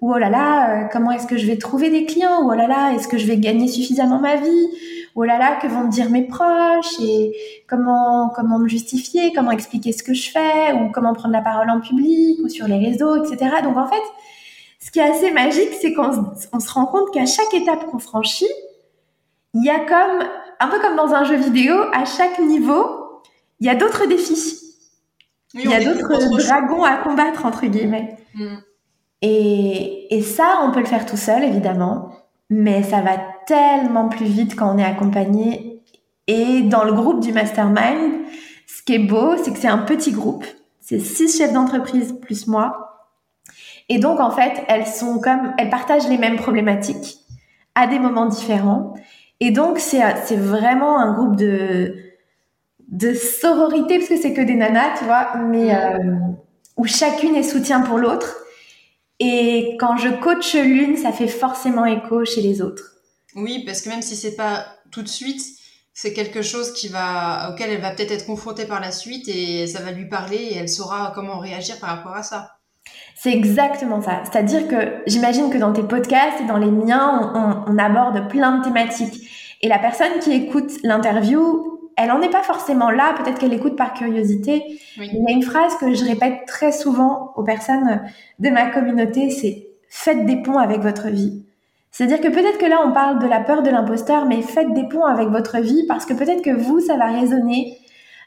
[0.00, 2.42] Ou oh là là, euh, comment est-ce que je vais trouver des clients?
[2.42, 4.68] Ou oh là là, est-ce que je vais gagner suffisamment ma vie?
[5.14, 6.98] Ou oh là là, que vont me dire mes proches?
[7.02, 7.34] Et
[7.68, 9.32] comment, comment me justifier?
[9.34, 10.72] Comment expliquer ce que je fais?
[10.72, 12.38] Ou comment prendre la parole en public?
[12.42, 13.56] Ou sur les réseaux, etc.
[13.62, 14.02] Donc en fait,
[14.78, 18.48] ce qui est assez magique, c'est qu'on se rend compte qu'à chaque étape qu'on franchit,
[19.52, 20.26] il y a comme,
[20.60, 23.20] un peu comme dans un jeu vidéo, à chaque niveau,
[23.58, 24.56] il y a d'autres défis.
[25.52, 28.16] il y a d'autres dragons à combattre, entre guillemets.
[28.34, 28.56] Mm.
[29.22, 32.10] Et, et ça, on peut le faire tout seul, évidemment.
[32.48, 33.12] Mais ça va
[33.46, 35.82] tellement plus vite quand on est accompagné.
[36.26, 38.12] Et dans le groupe du mastermind,
[38.66, 40.44] ce qui est beau, c'est que c'est un petit groupe.
[40.80, 43.08] C'est six chefs d'entreprise plus moi.
[43.88, 47.18] Et donc, en fait, elles sont comme, elles partagent les mêmes problématiques
[47.74, 48.94] à des moments différents.
[49.40, 51.96] Et donc, c'est, c'est vraiment un groupe de,
[52.88, 55.98] de sororité, parce que c'est que des nanas, tu vois, mais euh,
[56.76, 58.36] où chacune est soutien pour l'autre.
[59.20, 62.96] Et quand je coach l'une, ça fait forcément écho chez les autres.
[63.36, 65.42] Oui, parce que même si c'est pas tout de suite,
[65.92, 69.66] c'est quelque chose qui va, auquel elle va peut-être être confrontée par la suite et
[69.66, 72.52] ça va lui parler et elle saura comment réagir par rapport à ça.
[73.14, 74.22] C'est exactement ça.
[74.24, 78.58] C'est-à-dire que j'imagine que dans tes podcasts et dans les miens, on, on, aborde plein
[78.58, 79.28] de thématiques.
[79.60, 83.14] Et la personne qui écoute l'interview, elle n'en est pas forcément là.
[83.16, 84.62] Peut-être qu'elle écoute par curiosité.
[84.96, 88.02] Il y a une phrase que je répète très souvent aux personnes
[88.38, 91.42] de ma communauté, c'est faites des ponts avec votre vie.
[91.90, 94.86] C'est-à-dire que peut-être que là, on parle de la peur de l'imposteur, mais faites des
[94.88, 97.76] ponts avec votre vie parce que peut-être que vous, ça va résonner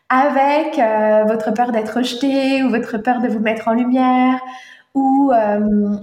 [0.10, 4.40] avec euh, votre peur d'être rejeté ou votre peur de vous mettre en lumière
[4.94, 5.96] ou euh,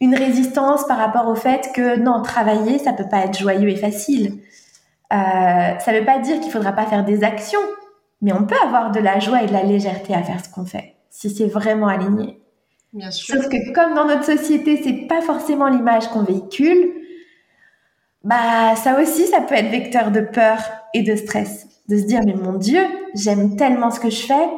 [0.00, 3.76] une résistance par rapport au fait que non, travailler, ça peut pas être joyeux et
[3.76, 4.38] facile.
[5.12, 7.60] Euh, ça veut pas dire qu'il faudra pas faire des actions,
[8.22, 10.64] mais on peut avoir de la joie et de la légèreté à faire ce qu'on
[10.64, 12.40] fait, si c'est vraiment aligné.
[12.92, 13.36] Bien sûr.
[13.36, 16.92] Sauf que comme dans notre société, c'est pas forcément l'image qu'on véhicule,
[18.22, 20.58] bah ça aussi, ça peut être vecteur de peur
[20.94, 21.66] et de stress.
[21.88, 22.82] De se dire, mais mon Dieu,
[23.14, 24.48] j'aime tellement ce que je fais,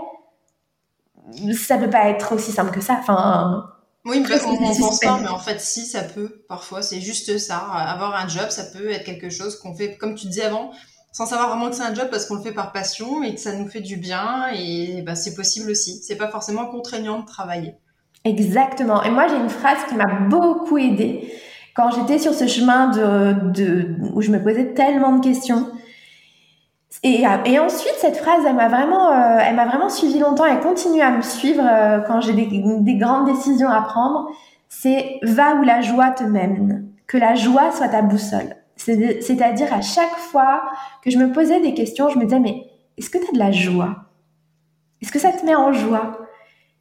[1.54, 2.96] ça peut pas être aussi simple que ça.
[3.00, 3.71] Enfin,
[4.04, 6.44] oui, on, on pense pas, mais en fait, si, ça peut.
[6.48, 7.58] Parfois, c'est juste ça.
[7.58, 10.72] Avoir un job, ça peut être quelque chose qu'on fait, comme tu disais avant,
[11.12, 13.40] sans savoir vraiment que c'est un job parce qu'on le fait par passion et que
[13.40, 14.48] ça nous fait du bien.
[14.54, 16.00] Et bah, c'est possible aussi.
[16.02, 17.74] C'est pas forcément contraignant de travailler.
[18.24, 19.04] Exactement.
[19.04, 21.32] Et moi, j'ai une phrase qui m'a beaucoup aidée
[21.74, 25.68] quand j'étais sur ce chemin de, de, où je me posais tellement de questions.
[27.02, 30.44] Et, et ensuite, cette phrase, elle m'a vraiment, euh, elle m'a vraiment suivi longtemps.
[30.44, 34.28] Elle continue à me suivre euh, quand j'ai des, des, grandes décisions à prendre.
[34.68, 38.56] C'est va où la joie te mène, que la joie soit ta boussole.
[38.76, 40.62] C'est-à-dire à chaque fois
[41.02, 43.38] que je me posais des questions, je me disais mais est-ce que tu as de
[43.38, 44.04] la joie?
[45.00, 46.18] Est-ce que ça te met en joie?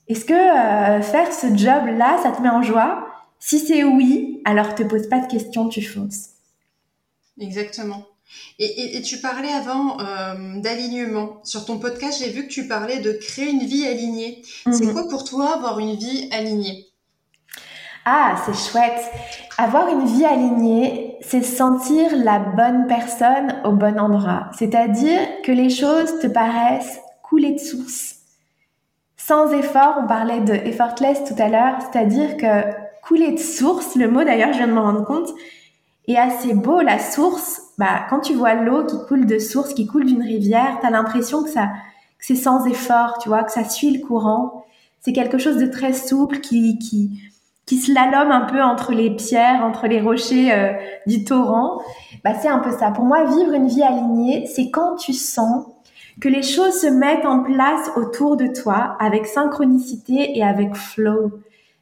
[0.07, 3.07] Est-ce que euh, faire ce job-là, ça te met en joie?
[3.39, 6.29] Si c'est oui, alors te pose pas de questions, tu fonces.
[7.39, 8.03] Exactement.
[8.59, 11.39] Et, tu parlais avant euh, d'alignement.
[11.43, 14.43] Sur ton podcast, j'ai vu que tu parlais de créer une vie alignée.
[14.71, 14.93] C'est mhm.
[14.93, 16.87] quoi pour toi avoir une vie alignée?
[18.05, 19.03] Ah, c'est chouette.
[19.57, 24.49] Avoir une vie alignée, c'est sentir la bonne personne au bon endroit.
[24.57, 28.15] C'est-à-dire que les choses te paraissent couler de source.
[29.17, 32.63] Sans effort, on parlait de effortless tout à l'heure, c'est-à-dire que
[33.03, 35.29] couler de source, le mot d'ailleurs, je viens de m'en rendre compte,
[36.11, 36.81] est assez beau.
[36.81, 40.77] La source, bah, quand tu vois l'eau qui coule de source, qui coule d'une rivière,
[40.79, 41.69] tu as l'impression que ça,
[42.19, 44.65] c'est sans effort, tu vois, que ça suit le courant.
[45.01, 47.19] C'est quelque chose de très souple qui, qui,
[47.65, 50.73] qui un peu entre les pierres, entre les rochers euh,
[51.07, 51.81] du torrent.
[52.23, 52.91] Bah, c'est un peu ça.
[52.91, 55.65] Pour moi, vivre une vie alignée, c'est quand tu sens
[56.19, 61.31] que les choses se mettent en place autour de toi avec synchronicité et avec flow.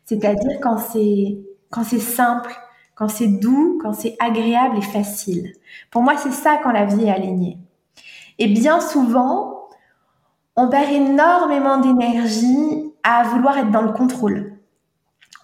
[0.06, 1.39] C'est-à-dire quand c'est,
[1.70, 2.56] quand c'est simple,
[3.00, 5.54] quand c'est doux, quand c'est agréable et facile.
[5.90, 7.58] Pour moi, c'est ça quand la vie est alignée.
[8.40, 9.70] Et bien souvent,
[10.58, 14.60] on perd énormément d'énergie à vouloir être dans le contrôle.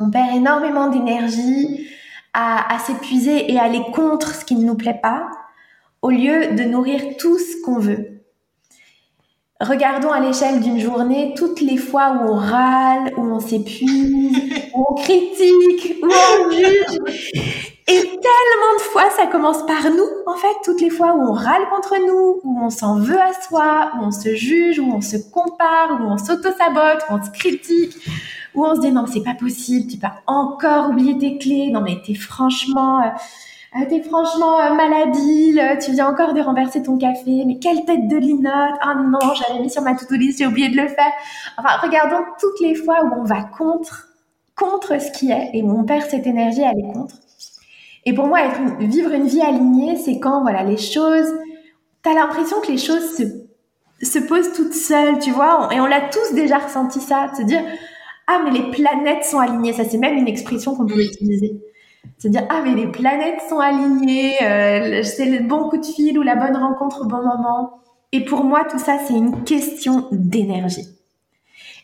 [0.01, 1.87] On perd énormément d'énergie
[2.33, 5.29] à, s'épuiser et à aller contre ce qui ne nous plaît pas,
[6.01, 8.14] au lieu de nourrir tout ce qu'on veut.
[9.61, 14.37] Regardons à l'échelle d'une journée toutes les fois où on râle, où on s'épuise,
[14.73, 16.99] où on critique, où on juge.
[17.87, 21.31] Et tellement de fois, ça commence par nous, en fait, toutes les fois où on
[21.31, 24.99] râle contre nous, où on s'en veut à soi, où on se juge, où on
[24.99, 27.95] se compare, où on s'auto-sabote, où on se critique,
[28.55, 31.79] où on se dit non, c'est pas possible, tu peux encore oublier tes clés, non
[31.79, 33.03] mais t'es franchement...
[33.75, 38.07] Euh, t'es franchement euh, malhabile, tu viens encore de renverser ton café, mais quelle tête
[38.07, 41.11] de linotte, ah non, j'avais mis sur ma to-do list, j'ai oublié de le faire.
[41.57, 44.07] Enfin, regardons toutes les fois où on va contre,
[44.55, 47.15] contre ce qui est, et où on perd cette énergie à aller contre.
[48.05, 51.33] Et pour moi, être vivre une vie alignée, c'est quand, voilà, les choses,
[52.01, 53.23] t'as l'impression que les choses se,
[54.05, 57.41] se posent toutes seules, tu vois, et on l'a tous déjà ressenti ça, de se
[57.41, 57.61] dire,
[58.27, 61.59] ah, mais les planètes sont alignées, ça c'est même une expression qu'on peut utiliser
[62.17, 66.17] se dire ah mais les planètes sont alignées, euh, c'est le bon coup de fil
[66.17, 67.79] ou la bonne rencontre au bon moment.
[68.11, 70.87] Et pour moi, tout ça, c'est une question d'énergie.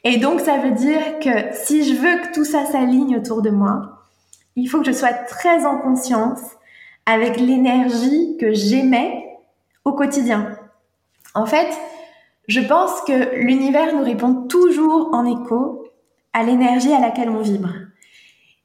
[0.03, 3.49] Et donc, ça veut dire que si je veux que tout ça s'aligne autour de
[3.49, 4.07] moi,
[4.55, 6.39] il faut que je sois très en conscience
[7.05, 9.25] avec l'énergie que j'émets
[9.85, 10.57] au quotidien.
[11.33, 11.69] En fait,
[12.47, 15.85] je pense que l'univers nous répond toujours en écho
[16.33, 17.73] à l'énergie à laquelle on vibre.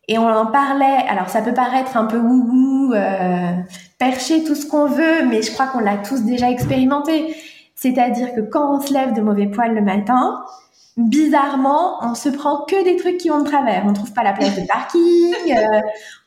[0.09, 1.05] Et on en parlait.
[1.09, 3.53] Alors ça peut paraître un peu wouhou, euh,
[3.99, 7.35] percher tout ce qu'on veut, mais je crois qu'on l'a tous déjà expérimenté.
[7.75, 10.45] C'est-à-dire que quand on se lève de mauvais poils le matin,
[10.97, 13.85] bizarrement, on se prend que des trucs qui vont de travers.
[13.87, 15.81] On trouve pas la place de parking, euh,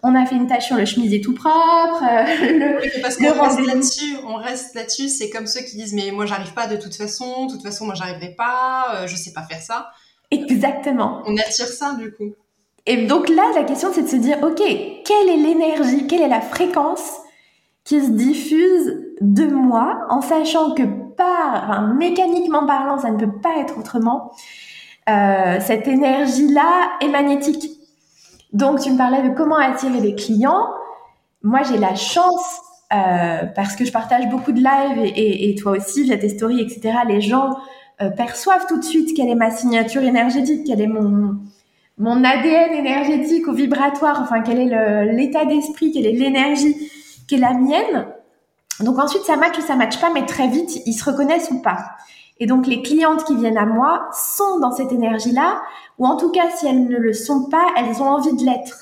[0.04, 2.04] on a fait une tâche sur le chemisier tout propre.
[2.04, 5.10] Euh, le, parce qu'on reste là-dessus, on reste là-dessus.
[5.10, 7.86] C'est comme ceux qui disent mais moi j'arrive pas de toute façon, de toute façon
[7.86, 9.90] moi j'arriverai pas, euh, je sais pas faire ça.
[10.30, 11.24] Exactement.
[11.26, 12.36] On attire ça du coup.
[12.86, 16.28] Et donc là, la question, c'est de se dire, OK, quelle est l'énergie, quelle est
[16.28, 17.18] la fréquence
[17.84, 20.84] qui se diffuse de moi, en sachant que
[21.18, 24.32] par, mécaniquement parlant, ça ne peut pas être autrement,
[25.10, 27.72] euh, cette énergie-là est magnétique.
[28.54, 30.68] Donc, tu me parlais de comment attirer des clients.
[31.44, 32.62] Moi, j'ai la chance,
[32.94, 36.62] euh, parce que je partage beaucoup de lives et, et, toi aussi via tes stories,
[36.62, 37.00] etc.
[37.08, 37.58] Les gens
[38.02, 41.38] euh, perçoivent tout de suite quelle est ma signature énergétique, quelle est mon,
[42.00, 46.90] mon ADN énergétique ou vibratoire, enfin quel est l'état d'esprit, quelle est l'énergie
[47.28, 48.08] qui est la mienne.
[48.80, 51.62] Donc ensuite ça match ou ça match pas, mais très vite ils se reconnaissent ou
[51.62, 51.86] pas.
[52.40, 55.62] Et donc les clientes qui viennent à moi sont dans cette énergie-là,
[55.98, 58.78] ou en tout cas si elles ne le sont pas, elles ont envie de l'être.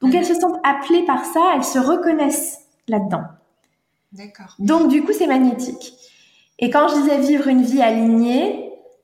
[0.00, 3.24] Donc elles se sentent appelées par ça, elles se reconnaissent là-dedans.
[4.12, 4.54] D'accord.
[4.60, 5.94] Donc du coup c'est magnétique.
[6.60, 8.61] Et quand je disais vivre une vie alignée,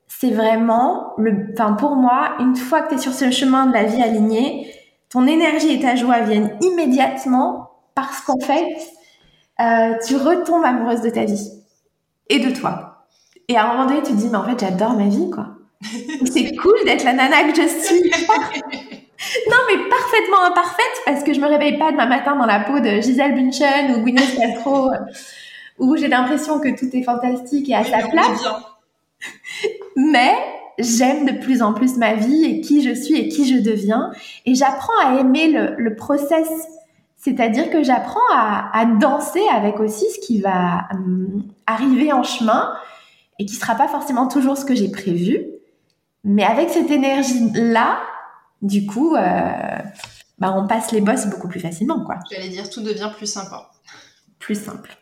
[0.09, 3.73] c'est vraiment le, enfin pour moi, une fois que tu es sur ce chemin de
[3.73, 4.73] la vie alignée,
[5.09, 8.67] ton énergie et ta joie viennent immédiatement parce qu'en fait,
[9.61, 11.51] euh, tu retombes amoureuse de ta vie
[12.27, 13.05] et de toi.
[13.47, 15.47] Et à un moment donné, tu te dis, mais en fait, j'adore ma vie, quoi.
[16.31, 18.01] c'est cool d'être la nana que je suis.
[19.49, 22.79] non, mais parfaitement imparfaite parce que je me réveille pas demain matin dans la peau
[22.79, 24.91] de Gisèle Bündchen ou Gwyneth Paltrow
[25.77, 28.47] où j'ai l'impression que tout est fantastique et à sa place.
[29.99, 30.33] Mais
[30.77, 34.11] j'aime de plus en plus ma vie et qui je suis et qui je deviens.
[34.45, 36.47] Et j'apprends à aimer le, le process.
[37.17, 42.73] C'est-à-dire que j'apprends à, à, danser avec aussi ce qui va hum, arriver en chemin
[43.39, 45.45] et qui sera pas forcément toujours ce que j'ai prévu.
[46.23, 47.99] Mais avec cette énergie-là,
[48.61, 49.51] du coup, euh,
[50.37, 52.19] bah on passe les bosses beaucoup plus facilement, quoi.
[52.31, 53.69] J'allais dire, tout devient plus sympa.
[54.37, 54.98] Plus simple.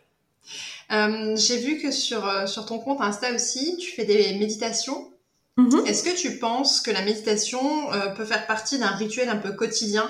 [0.91, 5.09] Euh, j'ai vu que sur, euh, sur ton compte Insta aussi, tu fais des méditations.
[5.57, 5.85] Mhm.
[5.85, 7.59] Est-ce que tu penses que la méditation
[7.91, 10.09] euh, peut faire partie d'un rituel un peu quotidien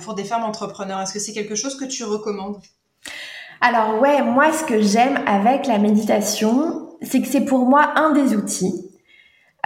[0.00, 1.00] pour des femmes entrepreneurs?
[1.00, 2.58] Est-ce que c'est quelque chose que tu recommandes?
[3.60, 8.12] Alors ouais, moi ce que j'aime avec la méditation, c'est que c'est pour moi un
[8.12, 8.87] des outils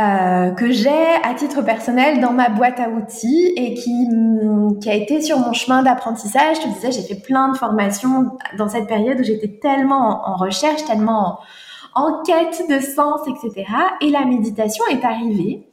[0.02, 4.90] euh, que j'ai à titre personnel dans ma boîte à outils et qui, mm, qui
[4.90, 6.56] a été sur mon chemin d'apprentissage.
[6.56, 10.36] Je te disais, j'ai fait plein de formations dans cette période où j'étais tellement en,
[10.36, 11.38] recherche, tellement
[11.94, 13.64] en, quête de sens, etc.
[14.00, 15.68] Et la méditation est arrivée.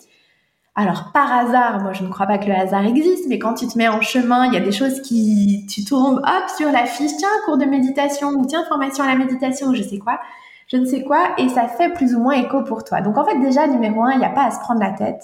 [0.76, 3.68] Alors, par hasard, moi je ne crois pas que le hasard existe, mais quand tu
[3.68, 6.86] te mets en chemin, il y a des choses qui, tu tombes, hop, sur la
[6.86, 10.20] fiche, tiens, cours de méditation, ou tiens, formation à la méditation, ou je sais quoi
[10.70, 13.02] je ne sais quoi, et ça fait plus ou moins écho pour toi.
[13.02, 15.24] Donc en fait, déjà, numéro un, il n'y a pas à se prendre la tête,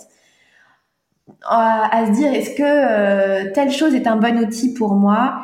[1.44, 5.42] à, se dire est-ce que euh, telle chose est un bon outil pour moi?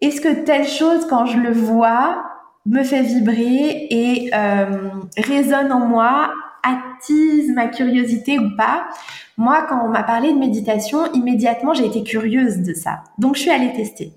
[0.00, 2.24] Est-ce que telle chose, quand je le vois,
[2.66, 8.86] me fait vibrer et euh, résonne en moi, attise ma curiosité ou pas?
[9.36, 13.02] Moi, quand on m'a parlé de méditation, immédiatement, j'ai été curieuse de ça.
[13.18, 14.12] Donc je suis allée tester.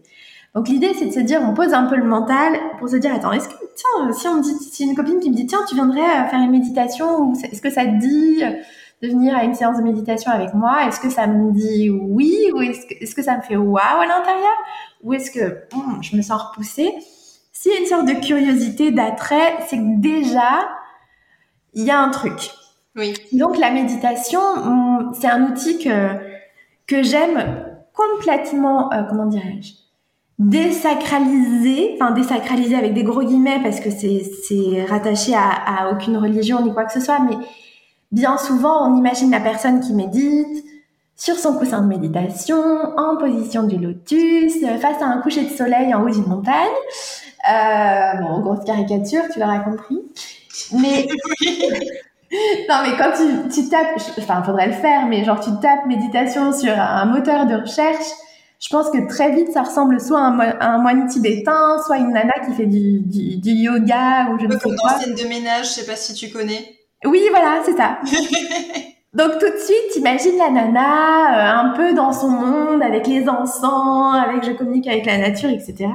[0.56, 3.14] Donc l'idée, c'est de se dire, on pose un peu le mental pour se dire,
[3.14, 5.60] attends, est-ce que, tiens, si on me dit, si une copine qui me dit, tiens,
[5.68, 8.52] tu viendrais euh, faire une méditation, ou est-ce que ça te dit euh,
[9.02, 10.88] de venir à une séance de méditation avec moi?
[10.88, 13.76] Est-ce que ça me dit oui, ou est-ce que, est que ça me fait waouh
[13.78, 14.56] à l'intérieur,
[15.04, 15.66] ou est-ce que
[16.02, 16.94] je me sens repoussée?
[17.52, 20.70] S'il y a une sorte de curiosité, d'attrait, c'est que déjà,
[21.74, 22.52] il y a un truc.
[22.96, 23.14] Oui.
[23.34, 26.12] Donc la méditation, hum, c'est un outil que
[26.88, 27.44] que j'aime
[27.94, 29.85] complètement, euh, comment dirais-je?
[30.38, 36.62] Désacraliser, enfin désacraliser avec des gros guillemets parce que c'est rattaché à, à, aucune religion
[36.64, 37.38] ni quoi que ce soit, mais
[38.12, 40.66] bien souvent on imagine la personne qui médite
[41.16, 42.62] sur son coussin de méditation,
[42.98, 46.56] en position du lotus, face à un coucher de soleil en haut d'une montagne.
[47.50, 50.00] Euh, bon, grosse caricature, tu l'auras compris.
[50.74, 51.08] Mais
[52.70, 56.52] non, mais quand tu, tu tapes, enfin, faudrait le faire, mais genre tu tapes méditation
[56.52, 58.08] sur un moteur de recherche,
[58.60, 62.34] je pense que très vite, ça ressemble soit à un, moine tibétain, soit une nana
[62.46, 65.72] qui fait du, du, yoga ou je ne sais comme dans scène de ménage, je
[65.72, 66.78] sais pas si tu connais.
[67.06, 68.00] Oui, voilà, c'est ça.
[69.14, 73.30] Donc tout de suite, imagine la nana euh, un peu dans son monde, avec les
[73.30, 75.90] encens, avec je communique avec la nature, etc.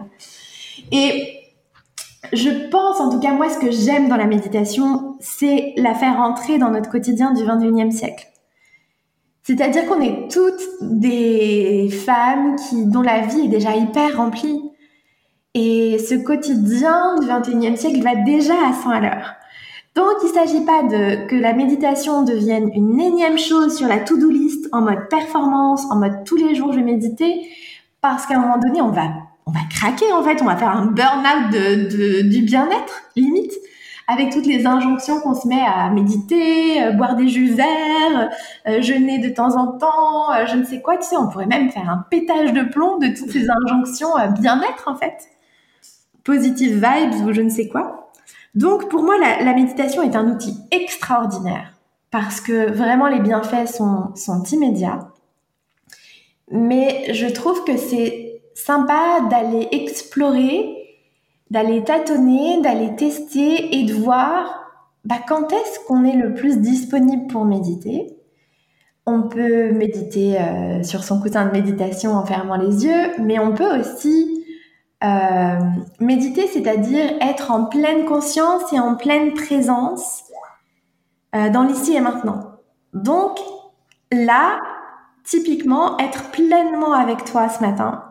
[0.90, 1.40] Et
[2.32, 6.18] je pense, en tout cas moi, ce que j'aime dans la méditation, c'est la faire
[6.20, 8.29] entrer dans notre quotidien du 21e siècle.
[9.50, 14.62] C'est-à-dire qu'on est toutes des femmes qui, dont la vie est déjà hyper remplie.
[15.54, 19.34] Et ce quotidien du 21e siècle va déjà à 100 à l'heure.
[19.96, 24.30] Donc, il ne s'agit pas que la méditation devienne une énième chose sur la to-do
[24.30, 27.40] list en mode performance, en mode tous les jours je vais méditer,
[28.00, 29.08] parce qu'à un moment donné, on va,
[29.46, 33.52] on va craquer en fait, on va faire un burn-out de, du bien-être, limite
[34.10, 38.30] avec toutes les injonctions qu'on se met à méditer, euh, boire des jus verts,
[38.66, 41.46] euh, jeûner de temps en temps, euh, je ne sais quoi, tu sais, on pourrait
[41.46, 44.08] même faire un pétage de plomb de toutes ces injonctions
[44.40, 45.28] bien-être en fait,
[46.24, 48.10] positive vibes ou je ne sais quoi.
[48.56, 51.74] Donc pour moi, la, méditation est un outil extraordinaire
[52.10, 55.12] parce que vraiment les bienfaits sont, sont immédiats.
[56.50, 60.79] Mais je trouve que c'est sympa d'aller explorer
[61.50, 64.60] d'aller tâtonner, d'aller tester et de voir
[65.04, 68.16] bah, quand est-ce qu'on est le plus disponible pour méditer?
[69.06, 73.54] On peut méditer euh, sur son coussin de méditation en fermant les yeux, mais on
[73.54, 74.44] peut aussi
[75.02, 75.58] euh,
[75.98, 80.24] méditer, c'est-à-dire être en pleine conscience et en pleine présence
[81.34, 82.56] euh, dans l'ici et maintenant.
[82.92, 83.38] Donc
[84.12, 84.60] là,
[85.24, 88.04] typiquement, être pleinement avec toi ce matin,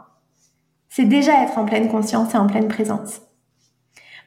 [0.90, 3.22] c'est déjà être en pleine conscience et en pleine présence.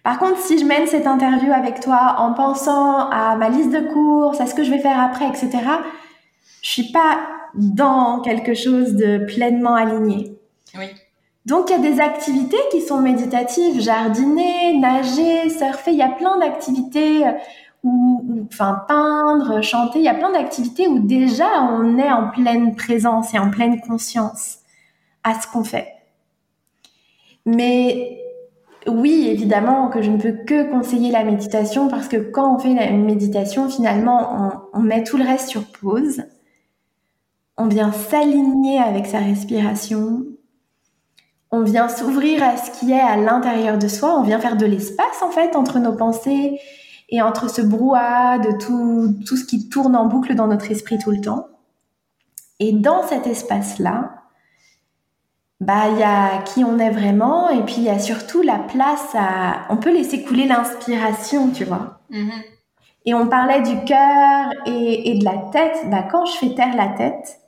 [0.02, 3.80] Par contre, si je mène cette interview avec toi en pensant à ma liste de
[3.92, 5.50] courses, à ce que je vais faire après, etc.,
[6.60, 7.18] je suis pas
[7.54, 10.36] dans quelque chose de pleinement aligné.
[10.76, 10.86] Oui.
[11.44, 16.08] Donc il y a des activités qui sont méditatives, jardiner, nager, surfer, il y a
[16.08, 17.32] plein d'activités euh,
[17.82, 22.76] ou, enfin peindre, chanter, il y a plein d'activités où déjà on est en pleine
[22.76, 24.58] présence et en pleine conscience
[25.24, 25.88] à ce qu'on fait.
[27.44, 28.20] Mais
[28.86, 32.74] oui, évidemment que je ne peux que conseiller la méditation parce que quand on fait
[32.74, 36.24] la méditation, finalement, on, met tout le reste sur pause.
[37.56, 40.24] On vient s'aligner avec sa respiration.
[41.50, 44.18] On vient s'ouvrir à ce qui est à l'intérieur de soi.
[44.18, 46.58] On vient faire de l'espace, en fait, entre nos pensées
[47.08, 50.98] et entre ce brouhaha de tout, tout ce qui tourne en boucle dans notre esprit
[50.98, 51.46] tout le temps.
[52.58, 54.21] Et dans cet espace-là,
[55.62, 58.58] bah il y a qui on est vraiment et puis il y a surtout la
[58.58, 62.00] place à on peut laisser couler l'inspiration tu vois.
[62.10, 62.42] Mm-hmm.
[63.06, 65.88] et on parlait du cœur et, et, de la tête.
[65.88, 67.40] Bah quand je fais taire la tête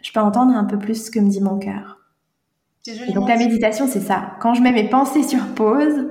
[0.00, 1.98] je peux entendre un peu plus ce que me dit mon cœur.
[2.86, 4.36] Et donc la méditation c'est ça.
[4.40, 6.06] Quand je mets mes pensées sur pause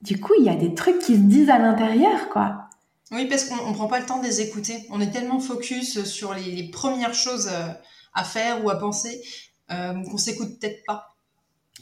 [0.00, 2.70] du coup il y a des trucs qui se disent à l'intérieur quoi.
[3.12, 4.84] Oui parce qu'on prend pas le temps de les écouter.
[4.90, 7.68] On est tellement focus sur les, les premières choses euh,
[8.14, 9.22] à faire ou à penser
[9.68, 11.14] qu'on s'écoute peut-être pas.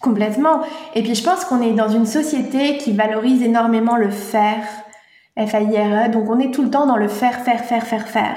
[0.00, 0.62] Complètement.
[0.94, 4.64] Et puis je pense qu'on est dans une société qui valorise énormément le faire,
[5.38, 6.10] F-A-I-R-E.
[6.10, 8.36] Donc on est tout le temps dans le faire, faire, faire, faire, faire.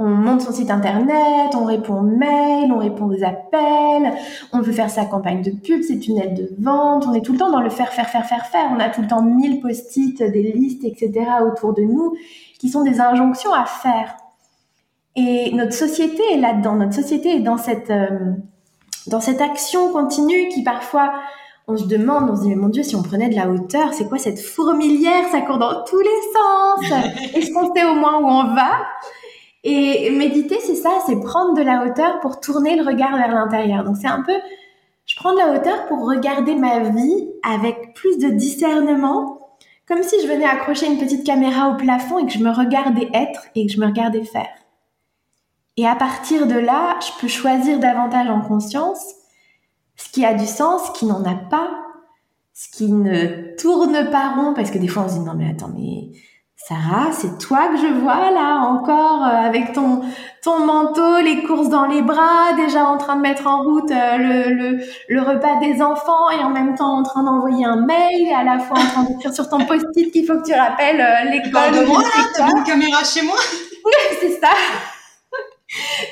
[0.00, 4.14] On monte son site internet, on répond aux mails, on répond aux appels,
[4.52, 7.06] on veut faire sa campagne de pub, ses tunnels de vente.
[7.06, 8.70] On est tout le temps dans le faire, faire, faire, faire, faire.
[8.74, 11.12] On a tout le temps mille post-it, des listes, etc.
[11.46, 12.14] autour de nous
[12.58, 14.16] qui sont des injonctions à faire.
[15.16, 16.76] Et notre société est là-dedans.
[16.76, 18.32] Notre société est dans cette euh,
[19.06, 21.12] dans cette action continue qui parfois
[21.66, 23.94] on se demande, on se dit mais mon Dieu, si on prenait de la hauteur,
[23.94, 25.28] c'est quoi cette fourmilière?
[25.30, 27.00] Ça court dans tous les sens.
[27.34, 28.70] Est-ce qu'on sait au moins où on va?
[29.62, 33.84] Et méditer, c'est ça, c'est prendre de la hauteur pour tourner le regard vers l'intérieur.
[33.84, 34.34] Donc c'est un peu,
[35.06, 40.16] je prends de la hauteur pour regarder ma vie avec plus de discernement, comme si
[40.22, 43.66] je venais accrocher une petite caméra au plafond et que je me regardais être et
[43.66, 44.48] que je me regardais faire.
[45.80, 49.02] Et à partir de là, je peux choisir davantage en conscience
[49.96, 51.70] ce qui a du sens, ce qui n'en a pas,
[52.52, 55.48] ce qui ne tourne pas rond, parce que des fois on se dit non mais
[55.50, 56.10] attends mais
[56.54, 60.02] Sarah, c'est toi que je vois là encore euh, avec ton
[60.42, 64.18] ton manteau, les courses dans les bras, déjà en train de mettre en route euh,
[64.18, 68.28] le, le, le, repas des enfants et en même temps en train d'envoyer un mail
[68.28, 71.00] et à la fois en train d'écrire sur ton post-it qu'il faut que tu rappelles
[71.00, 71.72] euh, l'école.
[71.72, 72.02] de moi
[72.36, 73.38] t'as une caméra chez moi?
[74.20, 74.52] c'est ça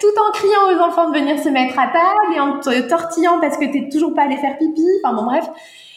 [0.01, 3.41] tout en criant aux enfants de venir se mettre à table et en te tortillant
[3.41, 4.87] parce que t'es toujours pas allé faire pipi.
[5.03, 5.49] Enfin bon, bref.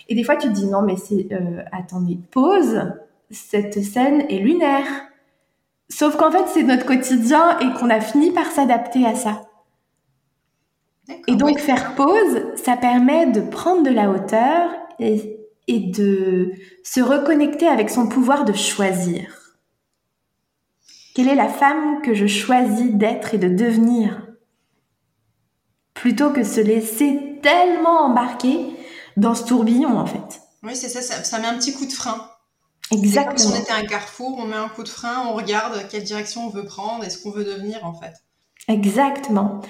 [0.09, 2.91] Et des fois, tu te dis non, mais c'est euh, attendez, pause.
[3.30, 4.86] Cette scène est lunaire.
[5.89, 9.41] Sauf qu'en fait, c'est notre quotidien et qu'on a fini par s'adapter à ça.
[11.28, 15.38] Et donc, faire pause, ça permet de prendre de la hauteur et,
[15.68, 16.53] et de
[16.84, 19.40] se reconnecter avec son pouvoir de choisir.
[21.14, 24.22] Quelle est la femme que je choisis d'être et de devenir?
[25.93, 28.59] Plutôt que se laisser tellement embarquer
[29.18, 30.41] dans ce tourbillon, en fait.
[30.64, 32.30] Oui, c'est ça, ça, met un petit coup de frein.
[32.91, 33.38] Exactement.
[33.38, 36.45] si on était un carrefour, on met un coup de frein, on regarde quelle direction
[36.45, 38.14] on veut prendre et ce qu'on veut devenir, en fait.
[38.68, 39.62] Exactement.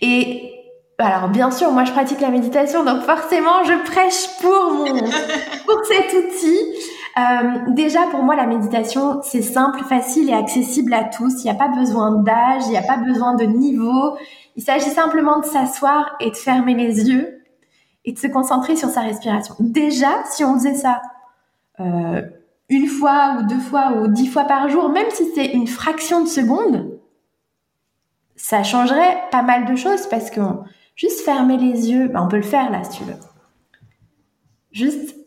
[0.00, 0.54] Et
[0.98, 4.84] alors bien sûr, moi je pratique la méditation, donc forcément je prêche pour mon
[5.66, 6.58] pour cet outil.
[7.18, 11.42] Euh, déjà, pour moi, la méditation, c'est simple, facile et accessible à tous.
[11.42, 14.16] Il n'y a pas besoin d'âge, il n'y a pas besoin de niveau.
[14.54, 17.42] Il s'agit simplement de s'asseoir et de fermer les yeux
[18.04, 19.54] et de se concentrer sur sa respiration.
[19.58, 21.02] Déjà, si on faisait ça
[21.80, 22.22] euh,
[22.68, 26.22] une fois ou deux fois ou dix fois par jour, même si c'est une fraction
[26.22, 26.98] de seconde,
[28.36, 30.40] ça changerait pas mal de choses parce que
[30.94, 33.16] juste fermer les yeux, ben on peut le faire là si tu veux.
[34.70, 35.17] Juste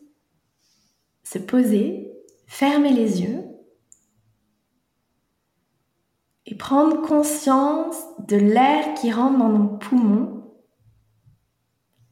[1.31, 2.11] se poser,
[2.45, 3.43] fermer les yeux
[6.45, 7.95] et prendre conscience
[8.27, 10.51] de l'air qui rentre dans nos poumons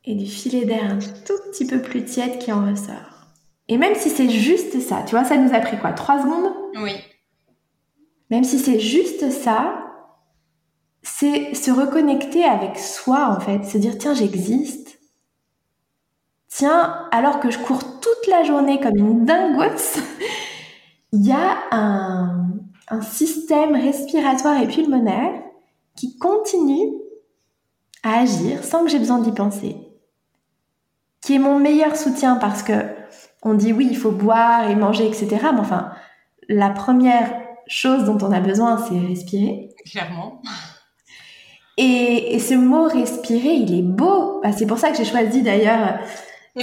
[0.06, 3.28] et du filet d'air un tout petit peu plus tiède qui en ressort.
[3.68, 6.54] Et même si c'est juste ça, tu vois, ça nous a pris quoi Trois secondes?
[6.82, 6.94] Oui.
[8.30, 9.86] Même si c'est juste ça,
[11.02, 15.00] c'est se reconnecter avec soi en fait, se dire tiens j'existe.
[16.48, 20.00] Tiens, alors que je cours toute la journée comme une dingote,
[21.12, 22.50] il y a un,
[22.88, 25.42] un système respiratoire et pulmonaire
[25.96, 26.94] qui continue
[28.04, 29.76] à agir sans que j'ai besoin d'y penser,
[31.22, 32.74] qui est mon meilleur soutien parce que
[33.42, 35.28] on dit oui, il faut boire et manger, etc.
[35.54, 35.92] Mais enfin,
[36.48, 37.34] la première
[37.68, 39.70] chose dont on a besoin, c'est respirer.
[39.86, 40.42] Clairement.
[41.78, 44.42] Et, ce mot respirer, il est beau.
[44.44, 46.00] Bah, c'est pour ça que j'ai choisi d'ailleurs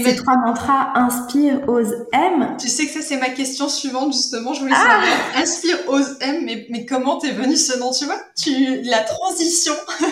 [0.03, 2.57] ces trois mantras inspire, ose, aime.
[2.59, 4.53] Tu sais que ça c'est ma question suivante justement.
[4.53, 6.45] Je voulais ah savoir inspire, ose, aime.
[6.45, 9.73] Mais, mais comment t'es venu ce nom Tu vois, tu la transition.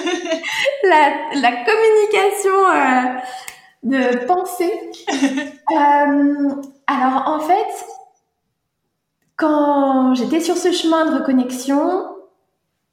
[0.85, 3.21] la, la communication euh,
[3.83, 4.73] de pensée.
[5.73, 7.87] euh, alors en fait,
[9.37, 12.07] quand j'étais sur ce chemin de reconnexion,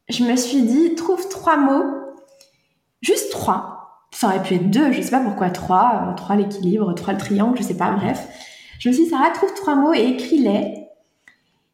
[0.10, 1.86] je me suis dit trouve trois mots,
[3.02, 3.71] juste trois
[4.12, 7.20] ça aurait pu être deux, je sais pas pourquoi trois, euh, trois l'équilibre, trois le
[7.20, 8.28] triangle, je sais pas, bref.
[8.80, 10.88] Je me suis dit, Sarah, trouve trois mots et écris-les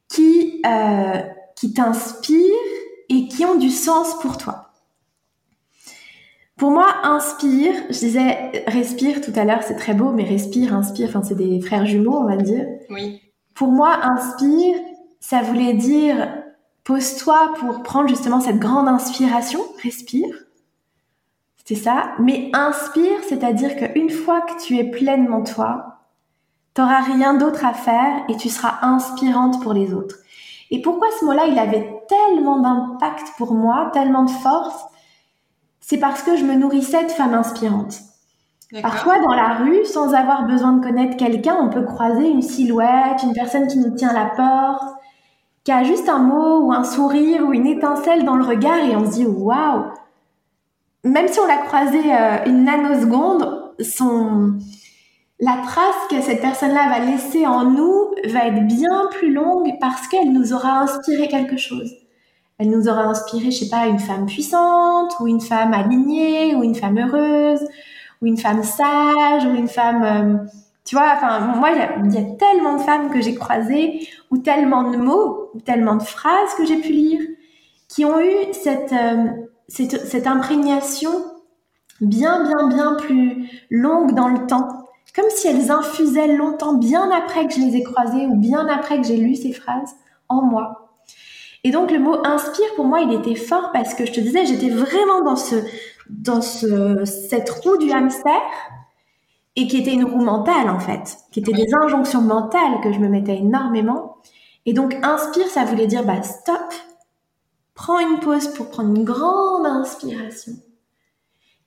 [0.09, 1.21] qui, euh,
[1.55, 2.43] qui t'inspirent
[3.09, 4.71] et qui ont du sens pour toi.
[6.57, 11.09] Pour moi, inspire, je disais respire tout à l'heure, c'est très beau, mais respire, inspire,
[11.09, 12.65] enfin c'est des frères jumeaux, on va dire.
[12.89, 13.21] Oui.
[13.53, 14.75] Pour moi, inspire,
[15.19, 16.29] ça voulait dire
[16.83, 20.46] pose-toi pour prendre justement cette grande inspiration, respire.
[21.67, 22.11] C'est ça.
[22.17, 25.97] Mais inspire, c'est-à-dire qu'une fois que tu es pleinement toi,
[26.73, 30.15] t'auras rien d'autre à faire et tu seras inspirante pour les autres.
[30.71, 34.81] Et pourquoi ce mot-là, il avait tellement d'impact pour moi, tellement de force?
[35.81, 37.99] C'est parce que je me nourrissais de femmes inspirantes.
[38.81, 43.23] Parfois, dans la rue, sans avoir besoin de connaître quelqu'un, on peut croiser une silhouette,
[43.23, 44.87] une personne qui nous tient la porte,
[45.65, 48.95] qui a juste un mot ou un sourire ou une étincelle dans le regard et
[48.95, 49.83] on se dit waouh,
[51.03, 53.63] même si on l'a croisé euh, une nanoseconde,
[55.39, 60.07] la trace que cette personne-là va laisser en nous va être bien plus longue parce
[60.07, 61.91] qu'elle nous aura inspiré quelque chose.
[62.59, 66.63] Elle nous aura inspiré, je sais pas, une femme puissante, ou une femme alignée, ou
[66.63, 67.63] une femme heureuse,
[68.21, 70.47] ou une femme sage, ou une femme, euh,
[70.83, 71.69] tu vois, enfin, moi,
[72.03, 75.97] il y, a tellement de femmes que j'ai croisées, ou tellement de mots, ou tellement
[75.97, 77.21] de phrases que j'ai pu lire,
[77.87, 79.27] qui ont eu cette, euh,
[79.67, 81.11] cette, cette imprégnation
[82.01, 84.67] bien, bien, bien plus longue dans le temps,
[85.15, 89.01] comme si elles infusaient longtemps, bien après que je les ai croisées ou bien après
[89.01, 89.95] que j'ai lu ces phrases
[90.29, 90.87] en moi.
[91.63, 94.45] Et donc le mot inspire pour moi il était fort parce que je te disais
[94.45, 95.55] j'étais vraiment dans ce
[96.09, 98.39] dans ce cette roue du hamster
[99.55, 102.99] et qui était une roue mentale en fait, qui était des injonctions mentales que je
[102.99, 104.17] me mettais énormément.
[104.65, 106.56] Et donc inspire ça voulait dire bah stop,
[107.77, 110.51] prends une pause pour prendre une grande inspiration.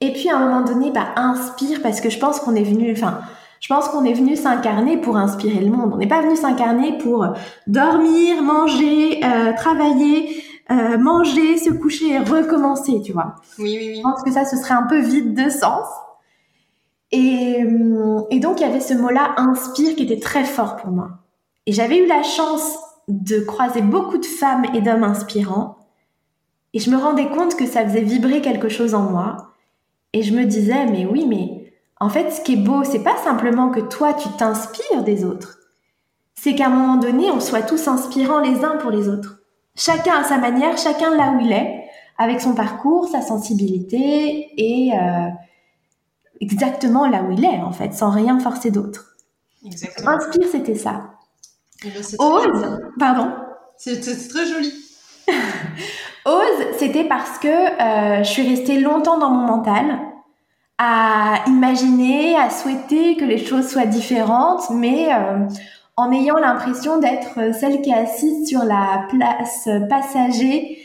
[0.01, 2.93] Et puis à un moment donné, bah inspire parce que je pense qu'on est venu,
[2.93, 3.21] enfin,
[3.61, 5.93] je pense qu'on est venu s'incarner pour inspirer le monde.
[5.95, 7.27] On n'est pas venu s'incarner pour
[7.67, 13.37] dormir, manger, euh, travailler, euh, manger, se coucher et recommencer, tu vois.
[13.59, 13.97] Oui, oui, oui.
[13.99, 15.87] Je pense que ça, ce serait un peu vide de sens.
[17.13, 20.91] Et, euh, et donc, il y avait ce mot-là, inspire, qui était très fort pour
[20.91, 21.11] moi.
[21.67, 25.77] Et j'avais eu la chance de croiser beaucoup de femmes et d'hommes inspirants.
[26.73, 29.55] Et je me rendais compte que ça faisait vibrer quelque chose en moi.
[30.12, 33.16] Et je me disais, mais oui, mais en fait, ce qui est beau, c'est pas
[33.18, 35.59] simplement que toi, tu t'inspires des autres.
[36.35, 39.43] C'est qu'à un moment donné, on soit tous inspirants les uns pour les autres.
[39.77, 41.85] Chacun à sa manière, chacun là où il est,
[42.16, 45.29] avec son parcours, sa sensibilité et euh,
[46.41, 49.16] exactement là où il est, en fait, sans rien forcer d'autre.
[50.07, 51.11] Inspire, c'était ça.
[52.18, 53.33] Ose, pardon.
[53.77, 54.73] C'est très joli.
[56.26, 59.99] Ose, c'était parce que euh, je suis restée longtemps dans mon mental,
[60.78, 65.47] à imaginer, à souhaiter que les choses soient différentes, mais euh,
[65.97, 70.78] en ayant l'impression d'être celle qui est assise sur la place passager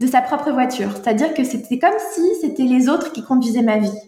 [0.00, 0.90] de sa propre voiture.
[0.94, 3.98] C'est-à-dire que c'était comme si c'était les autres qui conduisaient ma vie.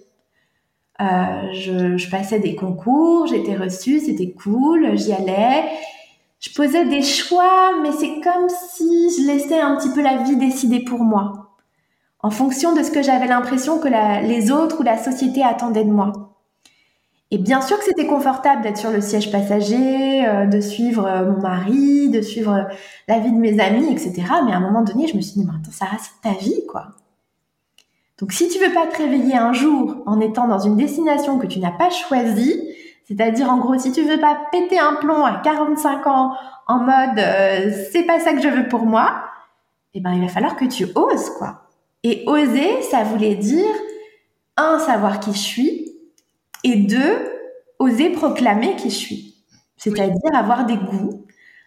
[1.01, 5.65] Euh, je, je, passais des concours, j'étais reçue, c'était cool, j'y allais
[6.43, 10.37] je posais des choix, mais c'est comme si je laissais un petit peu la vie
[10.37, 11.55] décider pour moi,
[12.19, 13.89] en fonction de ce que j'avais l'impression que
[14.27, 16.33] les autres ou la société attendaient de moi.
[17.31, 21.31] Et bien sûr que c'était confortable d'être sur le siège passager, euh, de suivre euh,
[21.31, 22.75] mon mari, de suivre euh,
[23.09, 24.13] la vie de mes amis, etc.
[24.45, 26.67] Mais à un moment donné, je me suis dit, mais attends, Sarah, c'est ta vie,
[26.69, 26.89] quoi.
[28.19, 31.47] Donc si tu veux pas te réveiller un jour en étant dans une destination que
[31.47, 32.69] tu n'as pas choisie,
[33.13, 36.35] c'est-à-dire, en gros, si tu veux pas péter un plomb à 45 ans
[36.67, 39.25] en mode euh, c'est pas ça que je veux pour moi,
[39.93, 41.69] eh ben, il va falloir que tu oses, quoi.
[42.05, 43.75] Et oser, ça voulait dire,
[44.57, 45.93] un, savoir qui je suis,
[46.65, 47.19] et deux,
[47.79, 49.45] oser proclamer qui je suis.
[49.77, 51.27] C'est-à-dire avoir des goûts,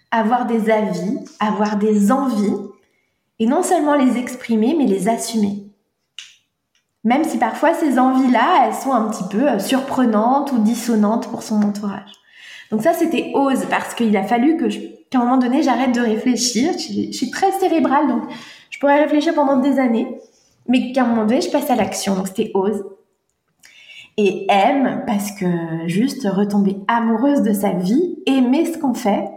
[0.10, 2.56] avoir des avis, avoir des envies,
[3.38, 5.68] et non seulement les exprimer, mais les assumer.
[7.06, 11.44] Même si parfois ces envies-là, elles sont un petit peu euh, surprenantes ou dissonantes pour
[11.44, 12.12] son entourage.
[12.72, 14.66] Donc ça, c'était ose parce qu'il a fallu que
[15.12, 16.74] qu'à un moment donné, j'arrête de réfléchir.
[16.74, 18.24] Je, suis très cérébrale, donc
[18.72, 20.20] je pourrais réfléchir pendant des années,
[20.68, 22.16] mais qu'à un moment donné, je passe à l'action.
[22.16, 22.84] Donc c'était ose.
[24.18, 25.46] Et aime parce que
[25.86, 29.30] juste retomber amoureuse de sa vie, aimer ce qu'on fait,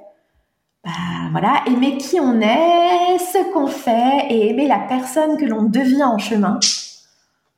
[0.84, 0.90] bah
[1.32, 6.04] voilà, aimer qui on est, ce qu'on fait et aimer la personne que l'on devient
[6.04, 6.58] en chemin.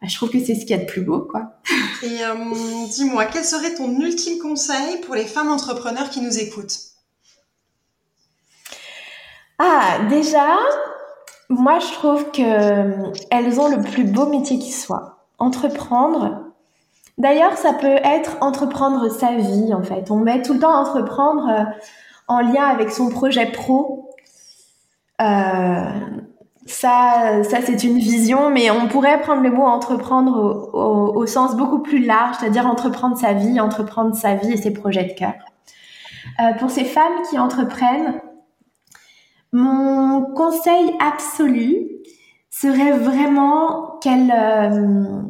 [0.01, 1.61] Bah, je trouve que c'est ce qu'il y a de plus beau, quoi.
[2.03, 2.35] Et euh,
[2.91, 6.79] dis-moi, quel serait ton ultime conseil pour les femmes entrepreneurs qui nous écoutent?
[9.59, 10.57] Ah, déjà,
[11.51, 15.19] moi je trouve que euh, elles ont le plus beau métier qui soit.
[15.39, 16.47] Entreprendre.
[17.19, 20.11] D'ailleurs, ça peut être entreprendre sa vie, en fait.
[20.11, 21.65] On met tout le temps entreprendre euh,
[22.29, 24.11] en lien avec son projet pro.
[25.21, 25.91] Euh,
[26.73, 32.05] ça, c'est une vision, mais on pourrait prendre le mot entreprendre au, sens beaucoup plus
[32.05, 35.35] large, c'est-à-dire entreprendre sa vie, entreprendre sa vie et ses projets de cœur.
[36.41, 38.21] Euh, pour ces femmes qui entreprennent,
[39.53, 41.89] mon conseil absolu
[42.51, 45.23] serait vraiment qu'elles euh,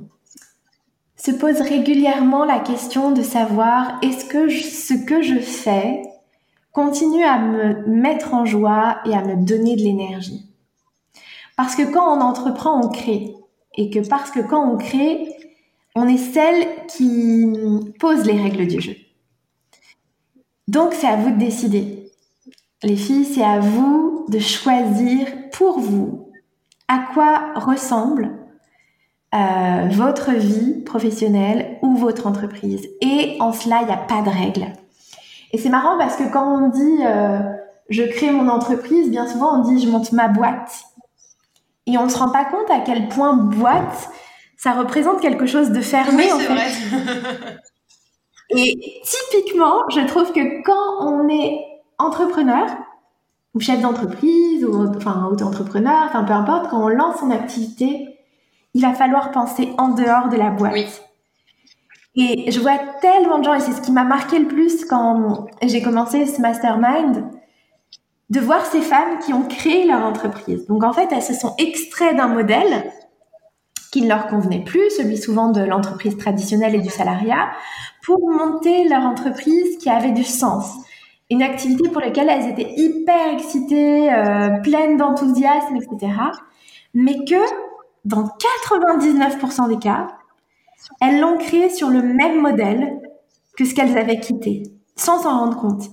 [1.16, 6.02] se posent régulièrement la question de savoir est-ce que ce que je fais
[6.72, 10.49] continue à me mettre en joie et à me donner de l'énergie?
[11.60, 13.36] Parce que quand on entreprend, on crée.
[13.74, 15.28] Et que parce que quand on crée,
[15.94, 17.52] on est celle qui
[17.98, 18.94] pose les règles du jeu.
[20.68, 22.10] Donc c'est à vous de décider.
[22.82, 26.30] Les filles, c'est à vous de choisir pour vous
[26.88, 28.30] à quoi ressemble
[29.34, 32.88] euh, votre vie professionnelle ou votre entreprise.
[33.02, 34.72] Et en cela, il n'y a pas de règles.
[35.52, 37.38] Et c'est marrant parce que quand on dit euh,
[37.90, 40.86] je crée mon entreprise, bien souvent on dit je monte ma boîte.
[41.90, 44.10] Et on ne se rend pas compte à quel point boîte,
[44.56, 46.54] ça représente quelque chose de fermé oui, en fait.
[46.54, 46.68] Vrai.
[48.56, 51.58] Et typiquement, je trouve que quand on est
[51.98, 52.66] entrepreneur
[53.54, 58.18] ou chef d'entreprise ou enfin auto-entrepreneur, enfin peu importe, quand on lance son activité,
[58.74, 60.72] il va falloir penser en dehors de la boîte.
[60.72, 60.86] Oui.
[62.16, 65.46] Et je vois tellement de gens, et c'est ce qui m'a marqué le plus quand
[65.62, 67.24] j'ai commencé ce mastermind,
[68.30, 70.66] de voir ces femmes qui ont créé leur entreprise.
[70.66, 72.90] Donc en fait, elles se sont extraites d'un modèle
[73.90, 77.50] qui ne leur convenait plus, celui souvent de l'entreprise traditionnelle et du salariat,
[78.04, 80.76] pour monter leur entreprise qui avait du sens.
[81.28, 86.12] Une activité pour laquelle elles étaient hyper excitées, euh, pleines d'enthousiasme, etc.
[86.94, 87.42] Mais que,
[88.04, 88.28] dans
[88.68, 90.08] 99% des cas,
[91.00, 93.00] elles l'ont créé sur le même modèle
[93.56, 94.62] que ce qu'elles avaient quitté,
[94.96, 95.90] sans s'en rendre compte.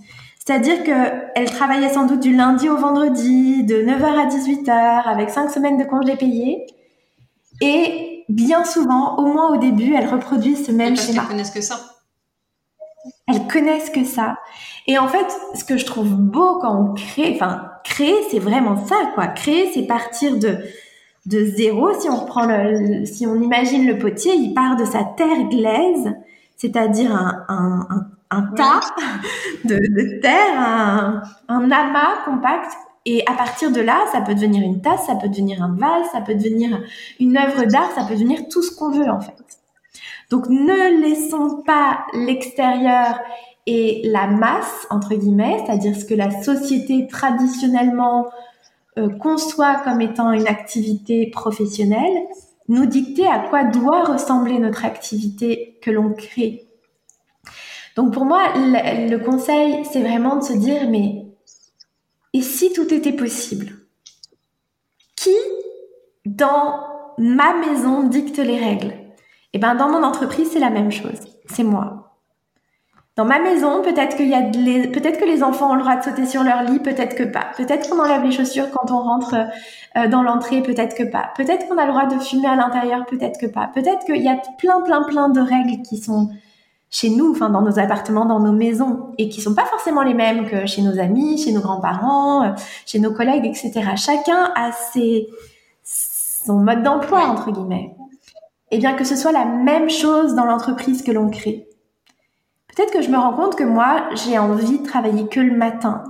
[0.47, 5.49] C'est-à-dire qu'elles travaillaient sans doute du lundi au vendredi, de 9h à 18h, avec 5
[5.49, 6.65] semaines de congés payés.
[7.59, 11.23] Et bien souvent, au moins au début, elles reproduisent ce même parce schéma.
[11.23, 11.75] Elles connaissent que ça.
[13.27, 14.37] Elles connaissent que ça.
[14.87, 18.77] Et en fait, ce que je trouve beau quand on crée, enfin, créer, c'est vraiment
[18.77, 19.27] ça, quoi.
[19.27, 20.59] Créer, c'est partir de,
[21.25, 21.91] de zéro.
[21.99, 26.15] Si on reprend le, si on imagine le potier, il part de sa terre glaise,
[26.55, 28.81] c'est-à-dire un, un, un, un tas
[29.63, 32.71] de, de, terre, un, un amas compact.
[33.05, 36.07] Et à partir de là, ça peut devenir une tasse, ça peut devenir un vase,
[36.11, 36.81] ça peut devenir
[37.21, 39.33] une œuvre d'art, ça peut devenir tout ce qu'on veut en fait.
[40.29, 43.19] Donc ne laissons pas l'extérieur
[43.65, 48.27] et la masse, entre guillemets, c'est-à-dire ce que la société traditionnellement
[48.97, 52.23] euh, conçoit comme étant une activité professionnelle,
[52.67, 56.66] nous dicter à quoi doit ressembler notre activité que l'on crée.
[57.97, 61.25] Donc pour moi, le, conseil, c'est vraiment de se dire, mais
[62.31, 63.71] et si tout était possible?
[65.15, 65.35] Qui
[66.25, 66.79] dans
[67.17, 68.93] ma maison dicte les règles?
[69.53, 71.19] Eh bien, dans mon entreprise, c'est la même chose.
[71.47, 72.19] C'est moi.
[73.15, 76.61] Dans ma maison, peut-être peut-être que les enfants ont le droit de sauter sur leur
[76.61, 77.47] lit, peut-être que pas.
[77.57, 79.33] Peut-être qu'on enlève les chaussures quand on rentre
[79.95, 81.31] euh, dans l'entrée, peut-être que pas.
[81.35, 83.71] Peut-être qu'on a le droit de fumer à l'intérieur, peut-être que pas.
[83.73, 86.29] Peut-être qu'il y a plein, plein, plein de règles qui sont
[86.89, 90.13] chez nous, enfin dans nos appartements, dans nos maisons, et qui sont pas forcément les
[90.13, 92.51] mêmes que chez nos amis, chez nos grands-parents, euh,
[92.85, 93.91] chez nos collègues, etc.
[93.95, 95.27] Chacun a ses,
[95.83, 97.95] son mode d'emploi entre guillemets.
[98.71, 101.67] Et bien que ce soit la même chose dans l'entreprise que l'on crée.
[102.73, 106.03] Peut-être que je me rends compte que moi, j'ai envie de travailler que le matin.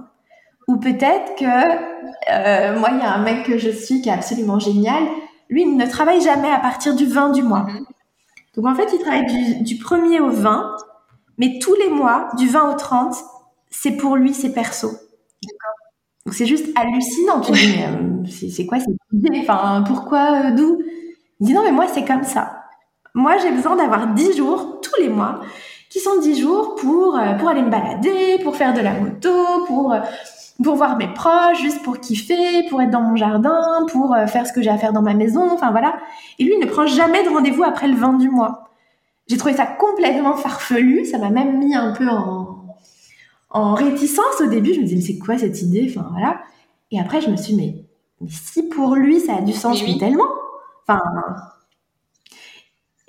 [0.68, 4.14] Ou peut-être que euh, moi, il y a un mec que je suis qui est
[4.14, 5.04] absolument génial.
[5.50, 7.64] lui, il ne travaille jamais à partir du 20 du mois.
[7.64, 7.86] Mhm.
[8.58, 10.76] Donc en fait, il travaille du, du 1er au 20,
[11.38, 13.16] mais tous les mois, du 20 au 30,
[13.70, 14.90] c'est pour lui, c'est perso.
[16.26, 17.40] Donc c'est juste hallucinant.
[17.42, 19.40] Tu dis, mais euh, c'est quoi cette idée?
[19.42, 20.80] Enfin, pourquoi, euh, d'où?
[21.40, 22.64] Il dit, non, mais moi, c'est comme ça.
[23.14, 25.42] Moi, j'ai besoin d'avoir 10 jours tous les mois
[25.90, 29.30] qui sont 10 jours pour, euh, pour aller me balader, pour faire de la moto,
[29.68, 29.96] pour,
[30.64, 34.54] pour voir mes proches, juste pour kiffer, pour être dans mon jardin, pour faire ce
[34.54, 35.98] que j'ai à faire dans ma maison, enfin voilà.
[36.40, 38.70] Et lui, il ne prend jamais de rendez-vous après le 20 du mois.
[39.28, 42.58] J'ai trouvé ça complètement farfelu, ça m'a même mis un peu en,
[43.50, 44.74] en réticence au début.
[44.74, 45.88] Je me disais, mais c'est quoi cette idée?
[45.90, 46.40] Enfin, voilà.
[46.92, 47.86] Et après, je me suis dit, mais,
[48.22, 50.30] mais si pour lui, ça a du sens, mais, tellement.
[50.88, 51.02] Enfin.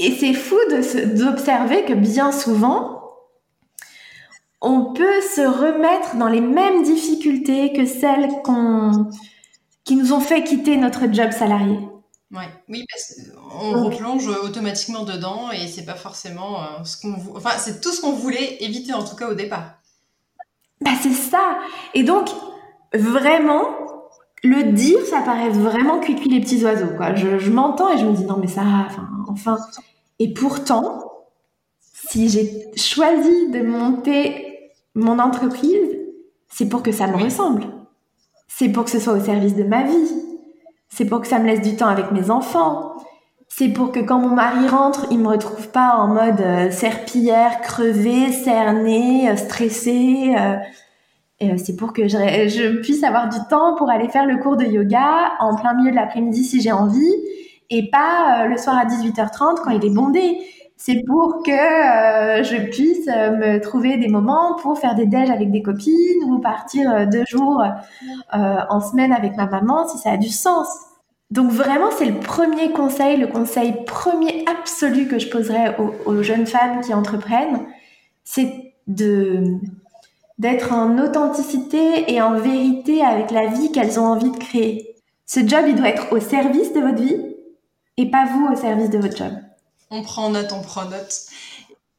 [0.01, 2.97] Et c'est fou d'observer que bien souvent,
[4.61, 9.09] on peut se remettre dans les mêmes difficultés que celles qu'on,
[9.85, 11.79] qui nous ont fait quitter notre job salarié.
[12.31, 12.49] Ouais.
[12.69, 17.81] Oui, parce qu'on replonge automatiquement dedans et c'est pas forcément euh, ce qu'on, enfin, c'est
[17.81, 19.79] tout ce qu'on voulait éviter en tout cas au départ.
[20.81, 21.59] Bah, c'est ça.
[21.95, 22.29] Et donc,
[22.93, 23.65] vraiment,
[24.43, 27.15] le dire, ça paraît vraiment cuit les petits oiseaux, quoi.
[27.15, 29.59] Je, m'entends et je me dis, non, mais ça, enfin, enfin.
[30.19, 31.03] Et pourtant,
[31.81, 34.47] si j'ai choisi de monter
[34.95, 35.97] mon entreprise,
[36.49, 37.64] c'est pour que ça me ressemble.
[38.49, 40.12] C'est pour que ce soit au service de ma vie.
[40.89, 42.95] C'est pour que ça me laisse du temps avec mes enfants.
[43.49, 47.61] C'est pour que quand mon mari rentre, il me retrouve pas en mode euh, serpillière,
[47.61, 50.34] crevée, cernée, euh, stressée.
[50.39, 50.57] Euh,
[51.41, 52.16] et c'est pour que je,
[52.49, 55.91] je, puisse avoir du temps pour aller faire le cours de yoga en plein milieu
[55.91, 57.14] de l'après-midi si j'ai envie,
[57.70, 60.39] et pas le soir à 18h30 quand il est bondé.
[60.81, 65.61] C'est pour que je puisse me trouver des moments pour faire des déj avec des
[65.61, 67.64] copines ou partir deux jours
[68.33, 70.68] en semaine avec ma maman si ça a du sens.
[71.31, 75.76] Donc vraiment, c'est le premier conseil, le conseil premier absolu que je poserais
[76.07, 77.66] aux, jeunes femmes qui entreprennent,
[78.24, 79.59] c'est de
[80.39, 84.95] d'être en authenticité et en vérité avec la vie qu'elles ont envie de créer.
[85.26, 87.35] Ce job, il doit être au service de votre vie
[87.97, 89.33] et pas vous au service de votre job.
[89.91, 91.14] On prend note, on prend note.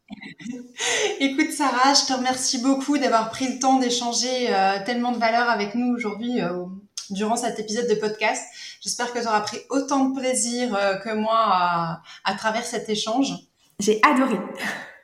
[1.19, 5.49] Écoute Sarah, je te remercie beaucoup d'avoir pris le temps d'échanger euh, tellement de valeurs
[5.49, 6.65] avec nous aujourd'hui euh,
[7.09, 8.43] durant cet épisode de podcast.
[8.81, 13.33] J'espère que tu auras pris autant de plaisir euh, que moi à, travers cet échange.
[13.79, 14.37] J'ai adoré.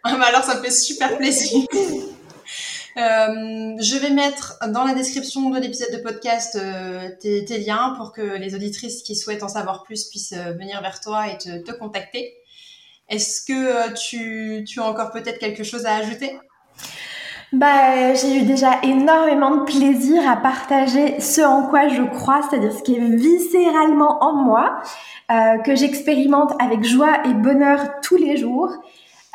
[0.08, 1.66] Ah, bah alors ça me fait super plaisir.
[2.96, 8.22] Je vais mettre dans la description de l'épisode de podcast euh, tes, liens pour que
[8.22, 12.36] les auditrices qui souhaitent en savoir plus puissent venir vers toi et te, te contacter.
[13.10, 16.40] Est-ce que tu, tu as encore peut-être quelque chose à ajouter?
[17.54, 22.74] Bah, j'ai eu déjà énormément de plaisir à partager ce en quoi je crois, c'est-à-dire
[22.74, 24.80] ce qui est viscéralement en moi,
[25.32, 28.72] euh, que j'expérimente avec joie et bonheur tous les jours.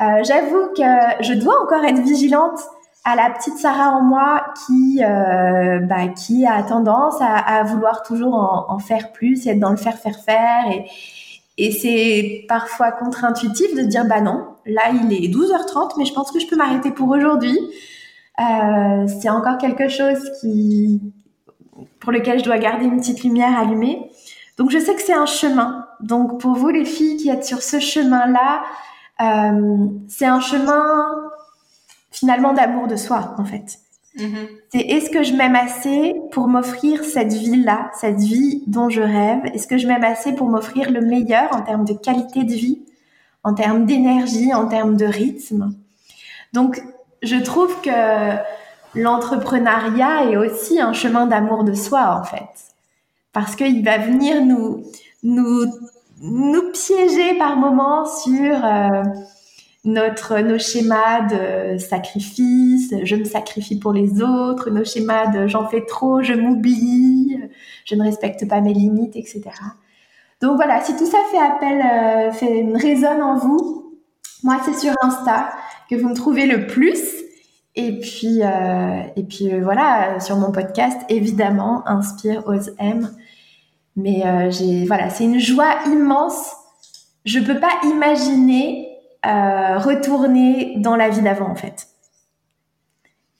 [0.01, 2.59] Euh, J'avoue que je dois encore être vigilante
[3.05, 8.35] à la petite Sarah en moi qui, euh, bah, qui a tendance à, vouloir toujours
[8.35, 10.69] en, en, faire plus et être dans le faire, faire, faire.
[10.69, 10.85] Et,
[11.57, 16.31] et c'est parfois contre-intuitif de dire, bah non, là il est 12h30, mais je pense
[16.31, 17.57] que je peux m'arrêter pour aujourd'hui.
[18.39, 21.01] Euh, c'est encore quelque chose qui,
[21.99, 24.09] pour lequel je dois garder une petite lumière allumée.
[24.57, 25.85] Donc je sais que c'est un chemin.
[25.99, 28.63] Donc pour vous les filles qui êtes sur ce chemin-là,
[29.21, 31.05] euh, c'est un chemin
[32.11, 33.79] finalement d'amour de soi en fait.
[34.17, 34.47] Mm-hmm.
[34.71, 39.45] C'est est-ce que je m'aime assez pour m'offrir cette vie-là, cette vie dont je rêve?
[39.53, 42.81] Est-ce que je m'aime assez pour m'offrir le meilleur en termes de qualité de vie,
[43.43, 45.73] en termes d'énergie, en termes de rythme?
[46.53, 46.81] Donc
[47.23, 48.37] je trouve que
[48.95, 52.73] l'entrepreneuriat est aussi un chemin d'amour de soi, en fait.
[53.33, 54.83] Parce qu'il va venir nous,
[55.23, 55.65] nous,
[56.21, 59.03] nous piéger par moments sur euh,
[59.83, 65.67] notre, nos schémas de sacrifice, je me sacrifie pour les autres, nos schémas de j'en
[65.67, 67.39] fais trop, je m'oublie,
[67.85, 69.41] je ne respecte pas mes limites, etc.
[70.39, 73.99] Donc voilà, si tout ça fait appel, euh, fait, résonne en vous,
[74.43, 75.51] moi c'est sur Insta
[75.89, 76.99] que vous me trouvez le plus.
[77.75, 83.09] Et puis, euh, et puis euh, voilà, sur mon podcast, évidemment, Inspire, Ose, M.
[83.95, 84.21] Mais
[84.87, 86.53] voilà, c'est une joie immense.
[87.25, 88.90] Je peux pas imaginer
[89.25, 91.87] euh, retourner dans la vie d'avant, en fait.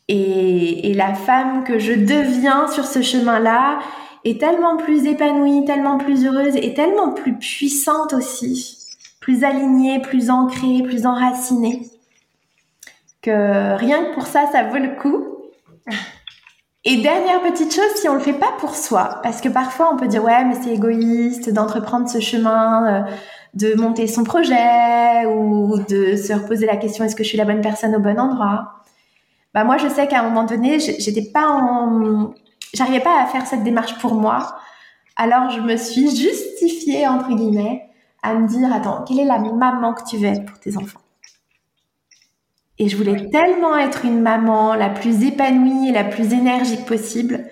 [0.08, 3.80] Et, et la femme que je deviens sur ce chemin-là
[4.26, 8.78] est tellement plus épanouie, tellement plus heureuse et tellement plus puissante aussi,
[9.20, 11.92] plus alignée, plus ancrée, plus enracinée
[13.22, 15.26] que rien que pour ça, ça vaut le coup.
[16.84, 19.98] Et dernière petite chose, si on le fait pas pour soi, parce que parfois on
[19.98, 23.12] peut dire ouais mais c'est égoïste d'entreprendre ce chemin, euh,
[23.54, 27.46] de monter son projet ou de se reposer la question est-ce que je suis la
[27.46, 28.84] bonne personne au bon endroit?
[29.54, 31.62] Bah moi je sais qu'à un moment donné j'étais pas
[32.74, 34.56] j'arrivais pas à faire cette démarche pour moi.
[35.18, 37.84] Alors je me suis justifiée entre guillemets
[38.24, 41.02] à me dire attends quelle est la maman que tu veux être pour tes enfants?
[42.80, 47.46] Et je voulais tellement être une maman la plus épanouie et la plus énergique possible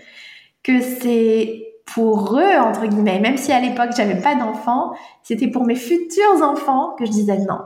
[0.64, 5.66] que c'est pour eux, entre guillemets, même si à l'époque j'avais pas d'enfants, c'était pour
[5.66, 7.60] mes futurs enfants que je disais non.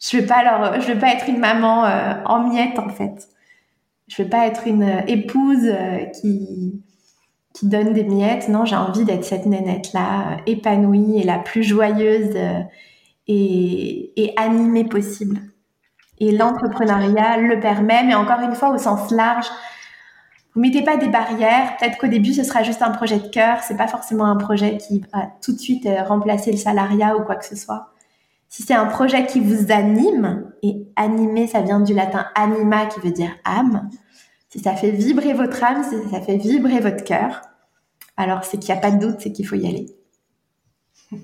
[0.00, 3.28] Je veux pas leur, je veux pas être une maman euh, en miettes en fait.
[4.06, 6.82] Je veux pas être une épouse euh, qui
[7.52, 8.48] qui donne des miettes.
[8.48, 12.36] Non, j'ai envie d'être cette nénette là, euh, épanouie et la plus joyeuse
[13.26, 15.40] et, et animée possible.
[16.18, 19.46] Et l'entrepreneuriat le permet, mais encore une fois au sens large.
[20.54, 21.76] Vous mettez pas des barrières.
[21.76, 23.58] Peut-être qu'au début, ce sera juste un projet de cœur.
[23.62, 27.24] C'est pas forcément un projet qui va tout de suite euh, remplacer le salariat ou
[27.24, 27.92] quoi que ce soit.
[28.48, 33.00] Si c'est un projet qui vous anime, et animer, ça vient du latin anima qui
[33.00, 33.90] veut dire âme.
[34.48, 37.42] Si ça fait vibrer votre âme, si ça fait vibrer votre cœur,
[38.16, 39.86] alors c'est qu'il n'y a pas de doute, c'est qu'il faut y aller.
[41.12, 41.18] ok,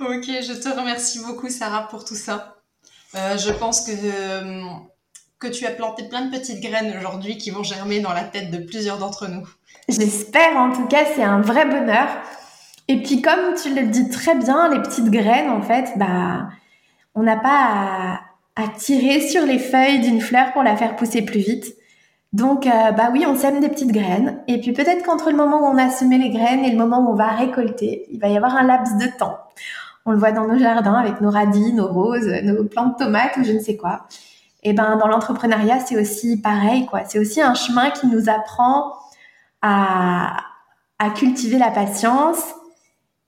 [0.00, 2.56] je te remercie beaucoup Sarah pour tout ça.
[3.16, 4.70] Euh, je pense que, euh,
[5.38, 8.50] que tu as planté plein de petites graines aujourd'hui qui vont germer dans la tête
[8.50, 9.46] de plusieurs d'entre nous.
[9.88, 12.08] J'espère, en tout cas, c'est un vrai bonheur.
[12.88, 16.48] Et puis, comme tu le dis très bien, les petites graines, en fait, bah,
[17.14, 18.20] on n'a pas
[18.56, 21.74] à, tirer sur les feuilles d'une fleur pour la faire pousser plus vite.
[22.32, 24.40] Donc, euh, bah oui, on sème des petites graines.
[24.48, 26.98] Et puis, peut-être qu'entre le moment où on a semé les graines et le moment
[26.98, 29.38] où on va récolter, il va y avoir un laps de temps.
[30.04, 33.36] On le voit dans nos jardins avec nos radis, nos roses, nos plantes de tomates
[33.36, 34.06] ou je ne sais quoi.
[34.62, 37.04] Et ben dans l'entrepreneuriat, c'est aussi pareil quoi.
[37.04, 38.92] C'est aussi un chemin qui nous apprend
[39.62, 40.36] à,
[40.98, 42.42] à cultiver la patience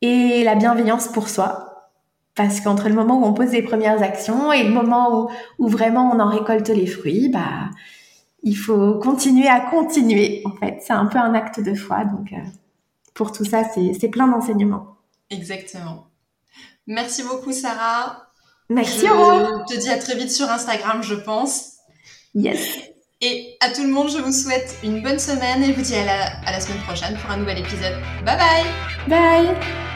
[0.02, 1.88] et la bienveillance pour soi.
[2.34, 5.68] Parce qu'entre le moment où on pose les premières actions et le moment où, où
[5.68, 7.70] vraiment on en récolte les fruits, bah
[8.42, 10.42] il faut continuer à continuer.
[10.44, 12.04] En fait, c'est un peu un acte de foi.
[12.04, 12.36] Donc, euh,
[13.14, 14.96] pour tout ça, c'est plein d'enseignements.
[15.28, 16.06] Exactement.
[16.86, 18.29] Merci beaucoup, Sarah.
[18.70, 21.72] Merci, Je te dis à très vite sur Instagram, je pense.
[22.34, 22.78] Yes.
[23.20, 25.94] Et à tout le monde, je vous souhaite une bonne semaine et je vous dis
[25.96, 27.98] à la, à la semaine prochaine pour un nouvel épisode.
[28.24, 28.66] Bye bye
[29.08, 29.89] Bye